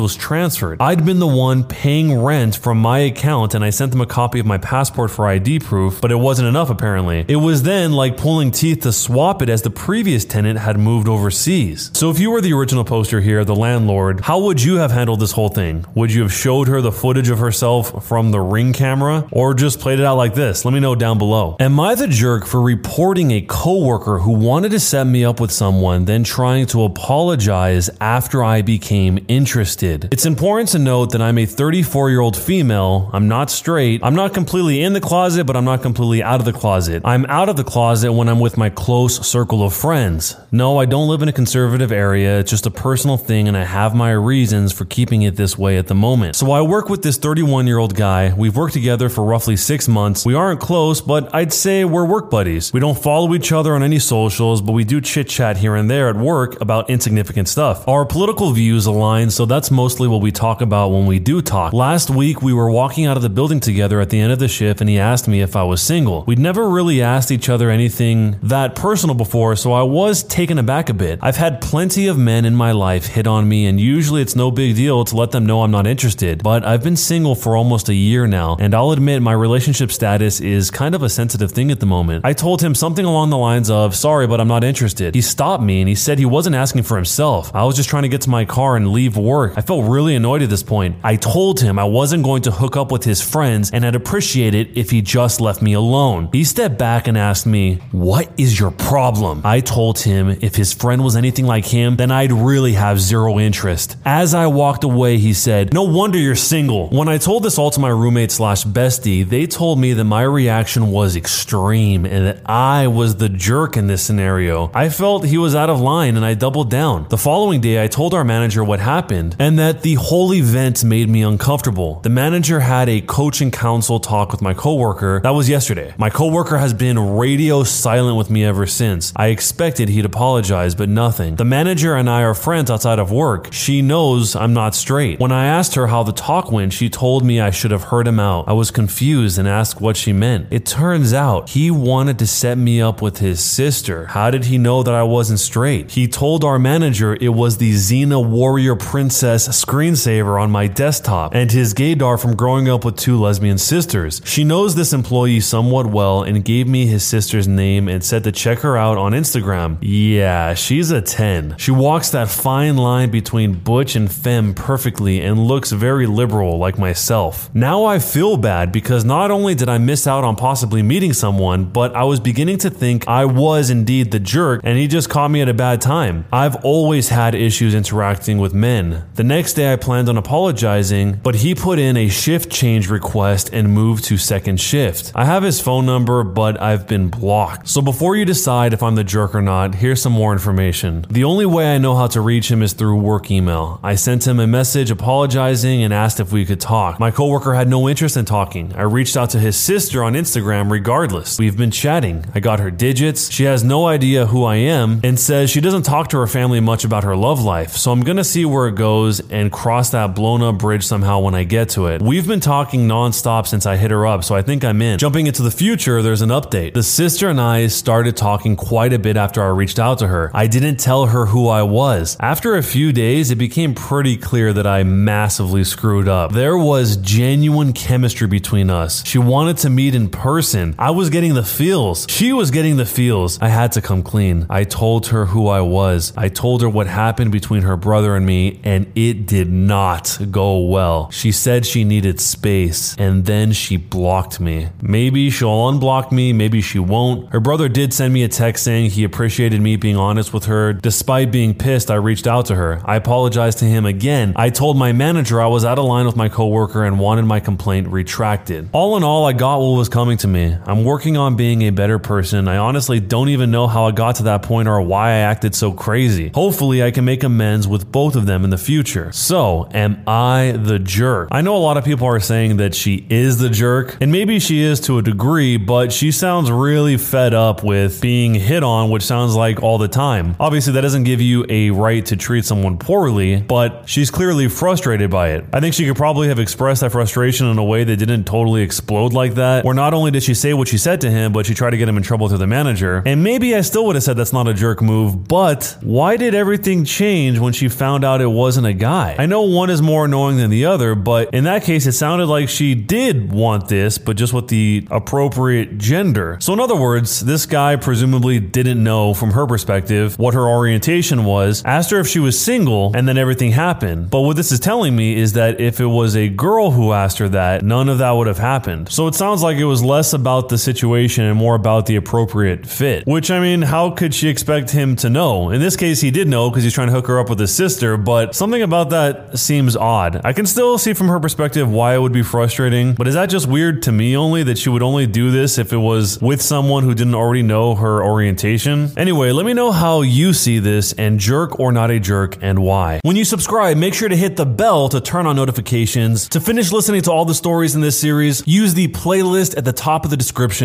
was 0.00 0.16
transferred. 0.16 0.80
I'd 0.80 1.04
been 1.04 1.18
the 1.18 1.26
one 1.26 1.62
paying 1.62 2.18
rent 2.18 2.56
from 2.56 2.78
my 2.80 3.00
account 3.00 3.54
and 3.54 3.62
I 3.62 3.68
sent 3.68 3.92
them 3.92 4.00
a 4.00 4.06
copy 4.06 4.40
of 4.40 4.46
my 4.46 4.56
passport 4.56 5.10
for 5.10 5.26
ID 5.26 5.58
proof, 5.60 6.00
but 6.00 6.10
it 6.10 6.16
wasn't 6.16 6.48
enough 6.48 6.70
apparently. 6.70 7.26
It 7.28 7.36
was 7.36 7.62
then 7.64 7.92
like 7.92 8.16
pulling 8.16 8.50
teeth 8.50 8.80
to 8.84 8.92
swap 8.92 9.42
it 9.42 9.50
as 9.50 9.60
the 9.60 9.70
previous 9.70 10.24
tenant 10.24 10.58
had 10.58 10.78
moved 10.78 11.06
overseas. 11.06 11.90
So 11.92 12.08
if 12.08 12.18
you 12.18 12.30
were 12.30 12.40
the 12.40 12.54
original 12.54 12.84
poster 12.84 13.20
here, 13.20 13.44
the 13.44 13.54
landlord, 13.54 14.22
how 14.22 14.40
would 14.40 14.62
you 14.62 14.76
have 14.76 14.90
handled 14.90 15.20
this 15.20 15.32
whole 15.32 15.50
thing? 15.50 15.84
Would 15.94 16.14
you 16.14 16.22
have 16.22 16.32
showed 16.32 16.68
her 16.68 16.80
the 16.80 16.92
footage 16.92 17.28
of 17.28 17.38
herself 17.38 18.06
from 18.06 18.30
the 18.30 18.40
ring 18.40 18.72
camera 18.72 19.28
or 19.30 19.52
just 19.52 19.80
played 19.80 20.00
it 20.00 20.06
out 20.06 20.16
like 20.16 20.32
this? 20.32 20.64
Let 20.64 20.72
me 20.72 20.80
know 20.80 20.94
down 20.94 21.18
below. 21.18 21.56
Am 21.90 21.94
I 21.94 21.96
the 21.96 22.06
jerk 22.06 22.46
for 22.46 22.62
reporting 22.62 23.32
a 23.32 23.40
coworker 23.40 24.20
who 24.20 24.30
wanted 24.30 24.70
to 24.70 24.78
set 24.78 25.08
me 25.08 25.24
up 25.24 25.40
with 25.40 25.50
someone, 25.50 26.04
then 26.04 26.22
trying 26.22 26.66
to 26.66 26.84
apologize 26.84 27.90
after 28.00 28.44
I 28.44 28.62
became 28.62 29.24
interested? 29.26 30.08
It's 30.12 30.24
important 30.24 30.68
to 30.68 30.78
note 30.78 31.10
that 31.10 31.20
I'm 31.20 31.36
a 31.36 31.46
34 31.46 32.10
year 32.10 32.20
old 32.20 32.36
female. 32.36 33.10
I'm 33.12 33.26
not 33.26 33.50
straight. 33.50 34.04
I'm 34.04 34.14
not 34.14 34.34
completely 34.34 34.80
in 34.80 34.92
the 34.92 35.00
closet, 35.00 35.48
but 35.48 35.56
I'm 35.56 35.64
not 35.64 35.82
completely 35.82 36.22
out 36.22 36.38
of 36.38 36.46
the 36.46 36.52
closet. 36.52 37.02
I'm 37.04 37.26
out 37.26 37.48
of 37.48 37.56
the 37.56 37.64
closet 37.64 38.12
when 38.12 38.28
I'm 38.28 38.38
with 38.38 38.56
my 38.56 38.70
close 38.70 39.26
circle 39.26 39.64
of 39.64 39.74
friends. 39.74 40.36
No, 40.52 40.78
I 40.78 40.84
don't 40.84 41.08
live 41.08 41.22
in 41.22 41.28
a 41.28 41.32
conservative 41.32 41.90
area. 41.90 42.38
It's 42.38 42.52
just 42.52 42.66
a 42.66 42.70
personal 42.70 43.16
thing, 43.16 43.48
and 43.48 43.56
I 43.56 43.64
have 43.64 43.96
my 43.96 44.12
reasons 44.12 44.72
for 44.72 44.84
keeping 44.84 45.22
it 45.22 45.34
this 45.34 45.58
way 45.58 45.76
at 45.76 45.88
the 45.88 45.96
moment. 45.96 46.36
So 46.36 46.52
I 46.52 46.62
work 46.62 46.88
with 46.88 47.02
this 47.02 47.16
31 47.16 47.66
year 47.66 47.78
old 47.78 47.96
guy. 47.96 48.32
We've 48.32 48.54
worked 48.54 48.74
together 48.74 49.08
for 49.08 49.24
roughly 49.24 49.56
six 49.56 49.88
months. 49.88 50.24
We 50.24 50.36
aren't 50.36 50.60
close, 50.60 51.00
but 51.00 51.34
I'd 51.34 51.52
say 51.52 51.79
we're 51.84 52.04
work 52.04 52.30
buddies. 52.30 52.72
We 52.72 52.80
don't 52.80 52.98
follow 52.98 53.34
each 53.34 53.52
other 53.52 53.74
on 53.74 53.82
any 53.82 53.98
socials, 53.98 54.60
but 54.60 54.72
we 54.72 54.84
do 54.84 55.00
chit 55.00 55.28
chat 55.28 55.56
here 55.56 55.74
and 55.76 55.90
there 55.90 56.08
at 56.08 56.16
work 56.16 56.60
about 56.60 56.90
insignificant 56.90 57.48
stuff. 57.48 57.86
Our 57.88 58.04
political 58.04 58.52
views 58.52 58.86
align, 58.86 59.30
so 59.30 59.46
that's 59.46 59.70
mostly 59.70 60.08
what 60.08 60.20
we 60.20 60.32
talk 60.32 60.60
about 60.60 60.88
when 60.90 61.06
we 61.06 61.18
do 61.18 61.40
talk. 61.42 61.72
Last 61.72 62.10
week, 62.10 62.42
we 62.42 62.52
were 62.52 62.70
walking 62.70 63.06
out 63.06 63.16
of 63.16 63.22
the 63.22 63.30
building 63.30 63.60
together 63.60 64.00
at 64.00 64.10
the 64.10 64.20
end 64.20 64.32
of 64.32 64.38
the 64.38 64.48
shift, 64.48 64.80
and 64.80 64.90
he 64.90 64.98
asked 64.98 65.28
me 65.28 65.40
if 65.40 65.56
I 65.56 65.62
was 65.62 65.82
single. 65.82 66.24
We'd 66.26 66.38
never 66.38 66.68
really 66.68 67.02
asked 67.02 67.30
each 67.30 67.48
other 67.48 67.70
anything 67.70 68.38
that 68.42 68.74
personal 68.74 69.14
before, 69.14 69.56
so 69.56 69.72
I 69.72 69.82
was 69.82 70.22
taken 70.22 70.58
aback 70.58 70.88
a 70.88 70.94
bit. 70.94 71.18
I've 71.22 71.36
had 71.36 71.60
plenty 71.60 72.06
of 72.06 72.18
men 72.18 72.44
in 72.44 72.54
my 72.54 72.72
life 72.72 73.06
hit 73.06 73.26
on 73.26 73.48
me, 73.48 73.66
and 73.66 73.80
usually 73.80 74.22
it's 74.22 74.36
no 74.36 74.50
big 74.50 74.76
deal 74.76 75.04
to 75.04 75.16
let 75.16 75.30
them 75.30 75.46
know 75.46 75.62
I'm 75.62 75.70
not 75.70 75.86
interested, 75.86 76.42
but 76.42 76.64
I've 76.64 76.82
been 76.82 76.96
single 76.96 77.34
for 77.34 77.56
almost 77.56 77.88
a 77.88 77.94
year 77.94 78.26
now, 78.26 78.56
and 78.58 78.74
I'll 78.74 78.90
admit 78.90 79.22
my 79.22 79.32
relationship 79.32 79.92
status 79.92 80.40
is 80.40 80.70
kind 80.70 80.94
of 80.94 81.02
a 81.02 81.08
sensitive 81.08 81.52
thing 81.52 81.69
at 81.70 81.80
the 81.80 81.86
moment. 81.86 82.24
I 82.24 82.32
told 82.32 82.62
him 82.62 82.74
something 82.74 83.04
along 83.04 83.30
the 83.30 83.38
lines 83.38 83.70
of, 83.70 83.94
Sorry, 83.94 84.26
but 84.26 84.40
I'm 84.40 84.48
not 84.48 84.64
interested. 84.64 85.14
He 85.14 85.20
stopped 85.20 85.62
me 85.62 85.80
and 85.80 85.88
he 85.88 85.94
said 85.94 86.18
he 86.18 86.24
wasn't 86.24 86.56
asking 86.56 86.82
for 86.82 86.96
himself. 86.96 87.54
I 87.54 87.64
was 87.64 87.76
just 87.76 87.88
trying 87.88 88.02
to 88.02 88.08
get 88.08 88.22
to 88.22 88.30
my 88.30 88.44
car 88.44 88.76
and 88.76 88.88
leave 88.88 89.16
work. 89.16 89.54
I 89.56 89.60
felt 89.60 89.88
really 89.88 90.14
annoyed 90.14 90.42
at 90.42 90.50
this 90.50 90.62
point. 90.62 90.96
I 91.04 91.16
told 91.16 91.60
him 91.60 91.78
I 91.78 91.84
wasn't 91.84 92.24
going 92.24 92.42
to 92.42 92.50
hook 92.50 92.76
up 92.76 92.90
with 92.90 93.04
his 93.04 93.22
friends 93.22 93.70
and 93.70 93.84
I'd 93.84 93.94
appreciate 93.94 94.54
it 94.54 94.76
if 94.76 94.90
he 94.90 95.02
just 95.02 95.40
left 95.40 95.62
me 95.62 95.74
alone. 95.74 96.28
He 96.32 96.44
stepped 96.44 96.78
back 96.78 97.06
and 97.06 97.16
asked 97.16 97.46
me, 97.46 97.76
What 97.92 98.30
is 98.36 98.58
your 98.58 98.70
problem? 98.70 99.42
I 99.44 99.60
told 99.60 99.98
him 99.98 100.30
if 100.40 100.56
his 100.56 100.72
friend 100.72 101.04
was 101.04 101.16
anything 101.16 101.46
like 101.46 101.66
him, 101.66 101.96
then 101.96 102.10
I'd 102.10 102.32
really 102.32 102.72
have 102.72 103.00
zero 103.00 103.38
interest. 103.38 103.96
As 104.04 104.34
I 104.34 104.46
walked 104.46 104.84
away, 104.84 105.18
he 105.18 105.32
said, 105.34 105.72
No 105.72 105.84
wonder 105.84 106.18
you're 106.18 106.34
single. 106.34 106.88
When 106.88 107.08
I 107.08 107.18
told 107.18 107.42
this 107.42 107.58
all 107.58 107.70
to 107.70 107.80
my 107.80 107.88
roommate 107.88 108.32
slash 108.32 108.64
bestie, 108.64 109.28
they 109.28 109.46
told 109.46 109.78
me 109.78 109.92
that 109.92 110.04
my 110.04 110.22
reaction 110.22 110.90
was 110.90 111.16
extreme 111.16 111.59
and 111.60 112.26
that 112.26 112.40
I 112.46 112.86
was 112.86 113.16
the 113.16 113.28
jerk 113.28 113.76
in 113.76 113.86
this 113.86 114.02
scenario. 114.02 114.70
I 114.74 114.88
felt 114.88 115.26
he 115.26 115.36
was 115.36 115.54
out 115.54 115.68
of 115.68 115.80
line 115.80 116.16
and 116.16 116.24
I 116.24 116.34
doubled 116.34 116.70
down. 116.70 117.06
The 117.10 117.18
following 117.18 117.60
day, 117.60 117.82
I 117.82 117.86
told 117.86 118.14
our 118.14 118.24
manager 118.24 118.64
what 118.64 118.80
happened 118.80 119.36
and 119.38 119.58
that 119.58 119.82
the 119.82 119.94
whole 119.94 120.32
event 120.32 120.82
made 120.82 121.08
me 121.08 121.22
uncomfortable. 121.22 122.00
The 122.00 122.08
manager 122.08 122.60
had 122.60 122.88
a 122.88 123.02
coach 123.02 123.40
and 123.40 123.52
counsel 123.52 124.00
talk 124.00 124.32
with 124.32 124.40
my 124.40 124.54
coworker. 124.54 125.20
That 125.20 125.34
was 125.34 125.48
yesterday. 125.48 125.94
My 125.98 126.08
coworker 126.08 126.56
has 126.58 126.72
been 126.72 126.98
radio 126.98 127.62
silent 127.62 128.16
with 128.16 128.30
me 128.30 128.42
ever 128.44 128.66
since. 128.66 129.12
I 129.14 129.28
expected 129.28 129.88
he'd 129.90 130.04
apologize, 130.04 130.74
but 130.74 130.88
nothing. 130.88 131.36
The 131.36 131.44
manager 131.44 131.94
and 131.94 132.08
I 132.08 132.22
are 132.22 132.34
friends 132.34 132.70
outside 132.70 132.98
of 132.98 133.12
work. 133.12 133.52
She 133.52 133.82
knows 133.82 134.34
I'm 134.34 134.54
not 134.54 134.74
straight. 134.74 135.20
When 135.20 135.32
I 135.32 135.44
asked 135.44 135.74
her 135.74 135.88
how 135.88 136.02
the 136.02 136.12
talk 136.12 136.50
went, 136.50 136.72
she 136.72 136.88
told 136.88 137.24
me 137.24 137.40
I 137.40 137.50
should 137.50 137.70
have 137.70 137.84
heard 137.84 138.08
him 138.08 138.18
out. 138.18 138.48
I 138.48 138.52
was 138.54 138.70
confused 138.70 139.38
and 139.38 139.46
asked 139.46 139.80
what 139.80 139.96
she 139.96 140.12
meant. 140.12 140.48
It 140.50 140.64
turns 140.64 141.12
out 141.12 141.49
he 141.50 141.68
wanted 141.68 142.16
to 142.16 142.28
set 142.28 142.56
me 142.56 142.80
up 142.80 143.02
with 143.02 143.18
his 143.18 143.42
sister. 143.42 144.06
How 144.06 144.30
did 144.30 144.44
he 144.44 144.56
know 144.56 144.84
that 144.84 144.94
I 144.94 145.02
wasn't 145.02 145.40
straight? 145.40 145.90
He 145.90 146.06
told 146.06 146.44
our 146.44 146.60
manager 146.60 147.18
it 147.20 147.30
was 147.30 147.56
the 147.56 147.72
Xena 147.72 148.24
Warrior 148.24 148.76
Princess 148.76 149.48
screensaver 149.48 150.40
on 150.40 150.52
my 150.52 150.68
desktop 150.68 151.34
and 151.34 151.50
his 151.50 151.74
gaydar 151.74 152.22
from 152.22 152.36
growing 152.36 152.68
up 152.68 152.84
with 152.84 152.96
two 152.96 153.18
lesbian 153.18 153.58
sisters. 153.58 154.22
She 154.24 154.44
knows 154.44 154.76
this 154.76 154.92
employee 154.92 155.40
somewhat 155.40 155.86
well 155.86 156.22
and 156.22 156.44
gave 156.44 156.68
me 156.68 156.86
his 156.86 157.02
sister's 157.02 157.48
name 157.48 157.88
and 157.88 158.04
said 158.04 158.22
to 158.22 158.30
check 158.30 158.60
her 158.60 158.76
out 158.76 158.96
on 158.96 159.10
Instagram. 159.10 159.78
Yeah, 159.80 160.54
she's 160.54 160.92
a 160.92 161.02
10. 161.02 161.56
She 161.58 161.72
walks 161.72 162.10
that 162.10 162.28
fine 162.28 162.76
line 162.76 163.10
between 163.10 163.54
butch 163.54 163.96
and 163.96 164.08
femme 164.08 164.54
perfectly 164.54 165.20
and 165.20 165.46
looks 165.48 165.72
very 165.72 166.06
liberal 166.06 166.58
like 166.58 166.78
myself. 166.78 167.52
Now 167.52 167.86
I 167.86 167.98
feel 167.98 168.36
bad 168.36 168.70
because 168.70 169.04
not 169.04 169.32
only 169.32 169.56
did 169.56 169.68
I 169.68 169.78
miss 169.78 170.06
out 170.06 170.22
on 170.22 170.36
possibly 170.36 170.84
meeting 170.84 171.12
someone, 171.12 171.29
but 171.38 171.94
I 171.94 172.04
was 172.04 172.20
beginning 172.20 172.58
to 172.58 172.70
think 172.70 173.06
I 173.08 173.24
was 173.24 173.70
indeed 173.70 174.10
the 174.10 174.20
jerk 174.20 174.60
and 174.64 174.78
he 174.78 174.86
just 174.86 175.08
caught 175.10 175.30
me 175.30 175.40
at 175.40 175.48
a 175.48 175.54
bad 175.54 175.80
time. 175.80 176.24
I've 176.32 176.56
always 176.64 177.08
had 177.08 177.34
issues 177.34 177.74
interacting 177.74 178.38
with 178.38 178.54
men. 178.54 179.04
The 179.14 179.24
next 179.24 179.54
day 179.54 179.72
I 179.72 179.76
planned 179.76 180.08
on 180.08 180.16
apologizing, 180.16 181.20
but 181.22 181.36
he 181.36 181.54
put 181.54 181.78
in 181.78 181.96
a 181.96 182.08
shift 182.08 182.50
change 182.50 182.88
request 182.88 183.50
and 183.52 183.72
moved 183.72 184.04
to 184.04 184.16
second 184.16 184.60
shift. 184.60 185.12
I 185.14 185.24
have 185.24 185.42
his 185.42 185.60
phone 185.60 185.86
number, 185.86 186.22
but 186.24 186.60
I've 186.60 186.86
been 186.86 187.08
blocked. 187.08 187.68
So 187.68 187.82
before 187.82 188.16
you 188.16 188.24
decide 188.24 188.72
if 188.72 188.82
I'm 188.82 188.94
the 188.94 189.04
jerk 189.04 189.34
or 189.34 189.42
not, 189.42 189.74
here's 189.74 190.02
some 190.02 190.12
more 190.12 190.32
information. 190.32 191.04
The 191.10 191.24
only 191.24 191.46
way 191.46 191.74
I 191.74 191.78
know 191.78 191.96
how 191.96 192.06
to 192.08 192.20
reach 192.20 192.50
him 192.50 192.62
is 192.62 192.72
through 192.72 192.96
work 193.00 193.30
email. 193.30 193.80
I 193.82 193.94
sent 193.94 194.26
him 194.26 194.40
a 194.40 194.46
message 194.46 194.90
apologizing 194.90 195.82
and 195.82 195.92
asked 195.92 196.20
if 196.20 196.32
we 196.32 196.44
could 196.44 196.60
talk. 196.60 196.98
My 196.98 197.10
coworker 197.10 197.54
had 197.54 197.68
no 197.68 197.88
interest 197.88 198.16
in 198.16 198.24
talking. 198.24 198.72
I 198.74 198.82
reached 198.82 199.16
out 199.16 199.30
to 199.30 199.38
his 199.38 199.56
sister 199.56 200.02
on 200.02 200.14
Instagram 200.14 200.70
regardless. 200.70 201.19
We've 201.38 201.56
been 201.56 201.70
chatting. 201.70 202.24
I 202.34 202.40
got 202.40 202.60
her 202.60 202.70
digits. 202.70 203.30
She 203.30 203.44
has 203.44 203.62
no 203.62 203.86
idea 203.86 204.26
who 204.26 204.44
I 204.44 204.56
am 204.56 205.00
and 205.04 205.18
says 205.18 205.50
she 205.50 205.60
doesn't 205.60 205.82
talk 205.82 206.08
to 206.10 206.18
her 206.18 206.26
family 206.26 206.60
much 206.60 206.84
about 206.84 207.04
her 207.04 207.16
love 207.16 207.42
life. 207.42 207.72
So 207.76 207.92
I'm 207.92 208.02
gonna 208.02 208.24
see 208.24 208.44
where 208.44 208.68
it 208.68 208.74
goes 208.74 209.20
and 209.30 209.52
cross 209.52 209.90
that 209.90 210.14
blown 210.14 210.42
up 210.42 210.58
bridge 210.58 210.84
somehow 210.86 211.20
when 211.20 211.34
I 211.34 211.44
get 211.44 211.70
to 211.70 211.86
it. 211.86 212.00
We've 212.00 212.26
been 212.26 212.40
talking 212.40 212.88
nonstop 212.88 213.46
since 213.46 213.66
I 213.66 213.76
hit 213.76 213.90
her 213.90 214.06
up, 214.06 214.24
so 214.24 214.34
I 214.34 214.42
think 214.42 214.64
I'm 214.64 214.80
in. 214.80 214.98
Jumping 214.98 215.26
into 215.26 215.42
the 215.42 215.50
future, 215.50 216.02
there's 216.02 216.22
an 216.22 216.30
update. 216.30 216.74
The 216.74 216.82
sister 216.82 217.28
and 217.28 217.40
I 217.40 217.66
started 217.66 218.16
talking 218.16 218.56
quite 218.56 218.92
a 218.92 218.98
bit 218.98 219.16
after 219.16 219.42
I 219.42 219.48
reached 219.48 219.78
out 219.78 219.98
to 219.98 220.08
her. 220.08 220.30
I 220.32 220.46
didn't 220.46 220.76
tell 220.78 221.06
her 221.06 221.26
who 221.26 221.48
I 221.48 221.62
was. 221.62 222.16
After 222.20 222.56
a 222.56 222.62
few 222.62 222.92
days, 222.92 223.30
it 223.30 223.36
became 223.36 223.74
pretty 223.74 224.16
clear 224.16 224.52
that 224.52 224.66
I 224.66 224.82
massively 224.82 225.64
screwed 225.64 226.08
up. 226.08 226.32
There 226.32 226.56
was 226.56 226.96
genuine 226.96 227.72
chemistry 227.72 228.26
between 228.26 228.70
us. 228.70 229.04
She 229.04 229.18
wanted 229.18 229.58
to 229.58 229.70
meet 229.70 229.94
in 229.94 230.08
person. 230.08 230.74
I 230.78 230.90
was 230.90 231.09
getting 231.10 231.34
the 231.34 231.42
feels. 231.42 232.06
She 232.08 232.32
was 232.32 232.50
getting 232.50 232.76
the 232.76 232.86
feels. 232.86 233.38
I 233.40 233.48
had 233.48 233.72
to 233.72 233.82
come 233.82 234.02
clean. 234.02 234.46
I 234.48 234.64
told 234.64 235.08
her 235.08 235.26
who 235.26 235.48
I 235.48 235.60
was. 235.60 236.12
I 236.16 236.28
told 236.28 236.62
her 236.62 236.68
what 236.68 236.86
happened 236.86 237.32
between 237.32 237.62
her 237.62 237.76
brother 237.76 238.16
and 238.16 238.24
me, 238.24 238.60
and 238.64 238.90
it 238.94 239.26
did 239.26 239.50
not 239.50 240.18
go 240.30 240.60
well. 240.60 241.10
She 241.10 241.32
said 241.32 241.66
she 241.66 241.84
needed 241.84 242.20
space, 242.20 242.96
and 242.98 243.26
then 243.26 243.52
she 243.52 243.76
blocked 243.76 244.40
me. 244.40 244.68
Maybe 244.80 245.30
she'll 245.30 245.48
unblock 245.50 246.12
me, 246.12 246.32
maybe 246.32 246.60
she 246.60 246.78
won't. 246.78 247.30
Her 247.32 247.40
brother 247.40 247.68
did 247.68 247.92
send 247.92 248.14
me 248.14 248.22
a 248.22 248.28
text 248.28 248.64
saying 248.64 248.90
he 248.90 249.04
appreciated 249.04 249.60
me 249.60 249.76
being 249.76 249.96
honest 249.96 250.32
with 250.32 250.44
her. 250.44 250.72
Despite 250.72 251.32
being 251.32 251.54
pissed, 251.54 251.90
I 251.90 251.96
reached 251.96 252.26
out 252.26 252.46
to 252.46 252.54
her. 252.54 252.80
I 252.84 252.96
apologized 252.96 253.58
to 253.58 253.64
him 253.64 253.84
again. 253.84 254.32
I 254.36 254.50
told 254.50 254.76
my 254.76 254.92
manager 254.92 255.40
I 255.40 255.46
was 255.46 255.64
out 255.64 255.78
of 255.78 255.84
line 255.84 256.06
with 256.06 256.16
my 256.16 256.28
coworker 256.28 256.84
and 256.84 256.98
wanted 256.98 257.24
my 257.24 257.40
complaint 257.40 257.88
retracted. 257.88 258.68
All 258.72 258.96
in 258.96 259.02
all, 259.02 259.26
I 259.26 259.32
got 259.32 259.58
what 259.58 259.76
was 259.76 259.88
coming 259.88 260.16
to 260.18 260.28
me. 260.28 260.56
I'm 260.66 260.84
working 260.84 260.99
working 261.00 261.16
on 261.16 261.34
being 261.34 261.62
a 261.62 261.70
better 261.70 261.98
person. 261.98 262.46
I 262.46 262.58
honestly 262.58 263.00
don't 263.00 263.30
even 263.30 263.50
know 263.50 263.66
how 263.66 263.86
I 263.86 263.90
got 263.90 264.16
to 264.16 264.24
that 264.24 264.42
point 264.42 264.68
or 264.68 264.82
why 264.82 265.12
I 265.12 265.18
acted 265.20 265.54
so 265.54 265.72
crazy. 265.72 266.28
Hopefully, 266.34 266.82
I 266.82 266.90
can 266.90 267.06
make 267.06 267.22
amends 267.22 267.66
with 267.66 267.90
both 267.90 268.16
of 268.16 268.26
them 268.26 268.44
in 268.44 268.50
the 268.50 268.58
future. 268.58 269.10
So, 269.12 269.66
am 269.72 270.02
I 270.06 270.58
the 270.62 270.78
jerk? 270.78 271.28
I 271.32 271.40
know 271.40 271.56
a 271.56 271.64
lot 271.64 271.78
of 271.78 271.86
people 271.86 272.06
are 272.06 272.20
saying 272.20 272.58
that 272.58 272.74
she 272.74 273.06
is 273.08 273.38
the 273.38 273.48
jerk, 273.48 273.96
and 274.02 274.12
maybe 274.12 274.38
she 274.38 274.60
is 274.60 274.78
to 274.80 274.98
a 274.98 275.02
degree, 275.02 275.56
but 275.56 275.90
she 275.90 276.12
sounds 276.12 276.50
really 276.50 276.98
fed 276.98 277.32
up 277.32 277.64
with 277.64 278.02
being 278.02 278.34
hit 278.34 278.62
on, 278.62 278.90
which 278.90 279.02
sounds 279.02 279.34
like 279.34 279.62
all 279.62 279.78
the 279.78 279.88
time. 279.88 280.36
Obviously, 280.38 280.74
that 280.74 280.82
doesn't 280.82 281.04
give 281.04 281.22
you 281.22 281.46
a 281.48 281.70
right 281.70 282.04
to 282.04 282.16
treat 282.16 282.44
someone 282.44 282.76
poorly, 282.76 283.40
but 283.40 283.88
she's 283.88 284.10
clearly 284.10 284.48
frustrated 284.48 285.10
by 285.10 285.30
it. 285.30 285.46
I 285.54 285.60
think 285.60 285.72
she 285.72 285.86
could 285.86 285.96
probably 285.96 286.28
have 286.28 286.38
expressed 286.38 286.82
that 286.82 286.92
frustration 286.92 287.46
in 287.46 287.56
a 287.56 287.64
way 287.64 287.84
that 287.84 287.96
didn't 287.96 288.24
totally 288.24 288.60
explode 288.60 289.14
like 289.14 289.36
that, 289.36 289.64
where 289.64 289.74
not 289.74 289.94
only 289.94 290.10
did 290.10 290.22
she 290.22 290.34
say 290.34 290.52
what 290.52 290.68
she 290.68 290.76
said 290.76 290.89
to 290.98 291.10
him, 291.10 291.32
but 291.32 291.46
she 291.46 291.54
tried 291.54 291.70
to 291.70 291.76
get 291.76 291.88
him 291.88 291.96
in 291.96 292.02
trouble 292.02 292.28
through 292.28 292.38
the 292.38 292.46
manager. 292.46 293.02
And 293.06 293.22
maybe 293.22 293.54
I 293.54 293.60
still 293.60 293.86
would 293.86 293.96
have 293.96 294.02
said 294.02 294.16
that's 294.16 294.32
not 294.32 294.48
a 294.48 294.54
jerk 294.54 294.82
move, 294.82 295.28
but 295.28 295.76
why 295.80 296.16
did 296.16 296.34
everything 296.34 296.84
change 296.84 297.38
when 297.38 297.52
she 297.52 297.68
found 297.68 298.04
out 298.04 298.20
it 298.20 298.26
wasn't 298.26 298.66
a 298.66 298.72
guy? 298.72 299.14
I 299.18 299.26
know 299.26 299.42
one 299.42 299.70
is 299.70 299.80
more 299.80 300.06
annoying 300.06 300.38
than 300.38 300.50
the 300.50 300.64
other, 300.64 300.94
but 300.94 301.32
in 301.32 301.44
that 301.44 301.62
case, 301.62 301.86
it 301.86 301.92
sounded 301.92 302.26
like 302.26 302.48
she 302.48 302.74
did 302.74 303.32
want 303.32 303.68
this, 303.68 303.98
but 303.98 304.16
just 304.16 304.32
with 304.32 304.48
the 304.48 304.86
appropriate 304.90 305.78
gender. 305.78 306.38
So, 306.40 306.52
in 306.52 306.60
other 306.60 306.76
words, 306.76 307.20
this 307.20 307.46
guy 307.46 307.76
presumably 307.76 308.40
didn't 308.40 308.82
know 308.82 309.14
from 309.14 309.30
her 309.32 309.46
perspective 309.46 310.18
what 310.18 310.34
her 310.34 310.48
orientation 310.48 311.24
was, 311.24 311.62
asked 311.64 311.90
her 311.90 312.00
if 312.00 312.08
she 312.08 312.18
was 312.18 312.40
single, 312.40 312.92
and 312.96 313.06
then 313.06 313.18
everything 313.18 313.52
happened. 313.52 314.10
But 314.10 314.22
what 314.22 314.36
this 314.36 314.50
is 314.50 314.60
telling 314.60 314.96
me 314.96 315.16
is 315.16 315.34
that 315.34 315.60
if 315.60 315.80
it 315.80 315.86
was 315.86 316.16
a 316.16 316.28
girl 316.28 316.70
who 316.70 316.92
asked 316.92 317.18
her 317.18 317.28
that, 317.28 317.62
none 317.62 317.88
of 317.88 317.98
that 317.98 318.10
would 318.12 318.26
have 318.26 318.38
happened. 318.38 318.88
So, 318.90 319.06
it 319.06 319.14
sounds 319.14 319.42
like 319.42 319.58
it 319.58 319.64
was 319.64 319.82
less 319.82 320.12
about 320.12 320.48
the 320.48 320.58
situation 320.58 320.79
and 320.82 321.36
more 321.36 321.54
about 321.54 321.86
the 321.86 321.96
appropriate 321.96 322.66
fit. 322.66 323.06
Which, 323.06 323.30
I 323.30 323.40
mean, 323.40 323.62
how 323.62 323.90
could 323.90 324.14
she 324.14 324.28
expect 324.28 324.70
him 324.70 324.96
to 324.96 325.10
know? 325.10 325.50
In 325.50 325.60
this 325.60 325.76
case, 325.76 326.00
he 326.00 326.10
did 326.10 326.28
know 326.28 326.50
because 326.50 326.64
he's 326.64 326.72
trying 326.72 326.88
to 326.88 326.92
hook 326.92 327.06
her 327.06 327.18
up 327.18 327.28
with 327.28 327.38
his 327.38 327.54
sister, 327.54 327.96
but 327.96 328.34
something 328.34 328.62
about 328.62 328.90
that 328.90 329.38
seems 329.38 329.76
odd. 329.76 330.20
I 330.24 330.32
can 330.32 330.46
still 330.46 330.78
see 330.78 330.92
from 330.92 331.08
her 331.08 331.20
perspective 331.20 331.70
why 331.70 331.94
it 331.94 331.98
would 331.98 332.12
be 332.12 332.22
frustrating, 332.22 332.94
but 332.94 333.08
is 333.08 333.14
that 333.14 333.26
just 333.26 333.46
weird 333.46 333.82
to 333.82 333.92
me 333.92 334.16
only 334.16 334.42
that 334.44 334.58
she 334.58 334.68
would 334.68 334.82
only 334.82 335.06
do 335.06 335.30
this 335.30 335.58
if 335.58 335.72
it 335.72 335.78
was 335.78 336.20
with 336.20 336.42
someone 336.42 336.84
who 336.84 336.94
didn't 336.94 337.14
already 337.14 337.42
know 337.42 337.74
her 337.74 338.04
orientation? 338.04 338.90
Anyway, 338.96 339.32
let 339.32 339.46
me 339.46 339.54
know 339.54 339.72
how 339.72 340.02
you 340.02 340.32
see 340.32 340.58
this 340.58 340.92
and 340.94 341.18
jerk 341.18 341.58
or 341.58 341.72
not 341.72 341.90
a 341.90 342.00
jerk 342.00 342.38
and 342.42 342.58
why. 342.58 343.00
When 343.02 343.16
you 343.16 343.24
subscribe, 343.24 343.76
make 343.76 343.94
sure 343.94 344.08
to 344.08 344.16
hit 344.16 344.36
the 344.36 344.46
bell 344.46 344.88
to 344.88 345.00
turn 345.00 345.26
on 345.26 345.36
notifications. 345.36 346.28
To 346.30 346.40
finish 346.40 346.72
listening 346.72 347.02
to 347.02 347.12
all 347.12 347.24
the 347.24 347.34
stories 347.34 347.74
in 347.74 347.80
this 347.80 348.00
series, 348.00 348.46
use 348.46 348.74
the 348.74 348.88
playlist 348.88 349.56
at 349.56 349.64
the 349.64 349.72
top 349.72 350.04
of 350.04 350.10
the 350.10 350.16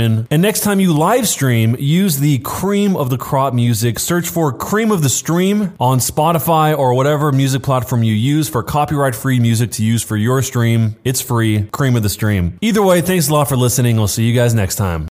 description. 0.06 0.28
And 0.32 0.42
next 0.42 0.62
time 0.62 0.80
you 0.80 0.94
live 0.94 1.28
stream, 1.28 1.76
use 1.80 2.20
the 2.20 2.40
cream 2.40 2.96
of 2.96 3.10
the 3.10 3.18
crop 3.18 3.54
music. 3.54 4.00
Search 4.00 4.28
for 4.28 4.52
cream 4.52 4.92
of 4.92 5.04
the 5.04 5.10
stream 5.10 5.74
on 5.80 6.00
Spotify 6.00 6.78
or 6.78 6.94
whatever 6.94 7.32
music 7.32 7.64
platform 7.64 8.04
you 8.04 8.14
use 8.14 8.50
for 8.50 8.64
copyright 8.64 9.16
free 9.16 9.40
music 9.40 9.72
to 9.72 9.84
use 9.84 10.04
for 10.04 10.18
your 10.18 10.42
stream. 10.42 10.96
It's 11.04 11.22
free. 11.22 11.64
Cream 11.72 11.96
of 11.96 12.04
the 12.04 12.10
stream. 12.10 12.58
Either 12.62 12.84
way, 12.84 13.02
thanks 13.02 13.30
a 13.30 13.34
lot 13.34 13.50
for 13.50 13.58
listening. 13.58 13.98
We'll 13.98 14.08
see 14.08 14.24
you 14.24 14.36
guys 14.36 14.54
next 14.54 14.76
time. 14.76 15.04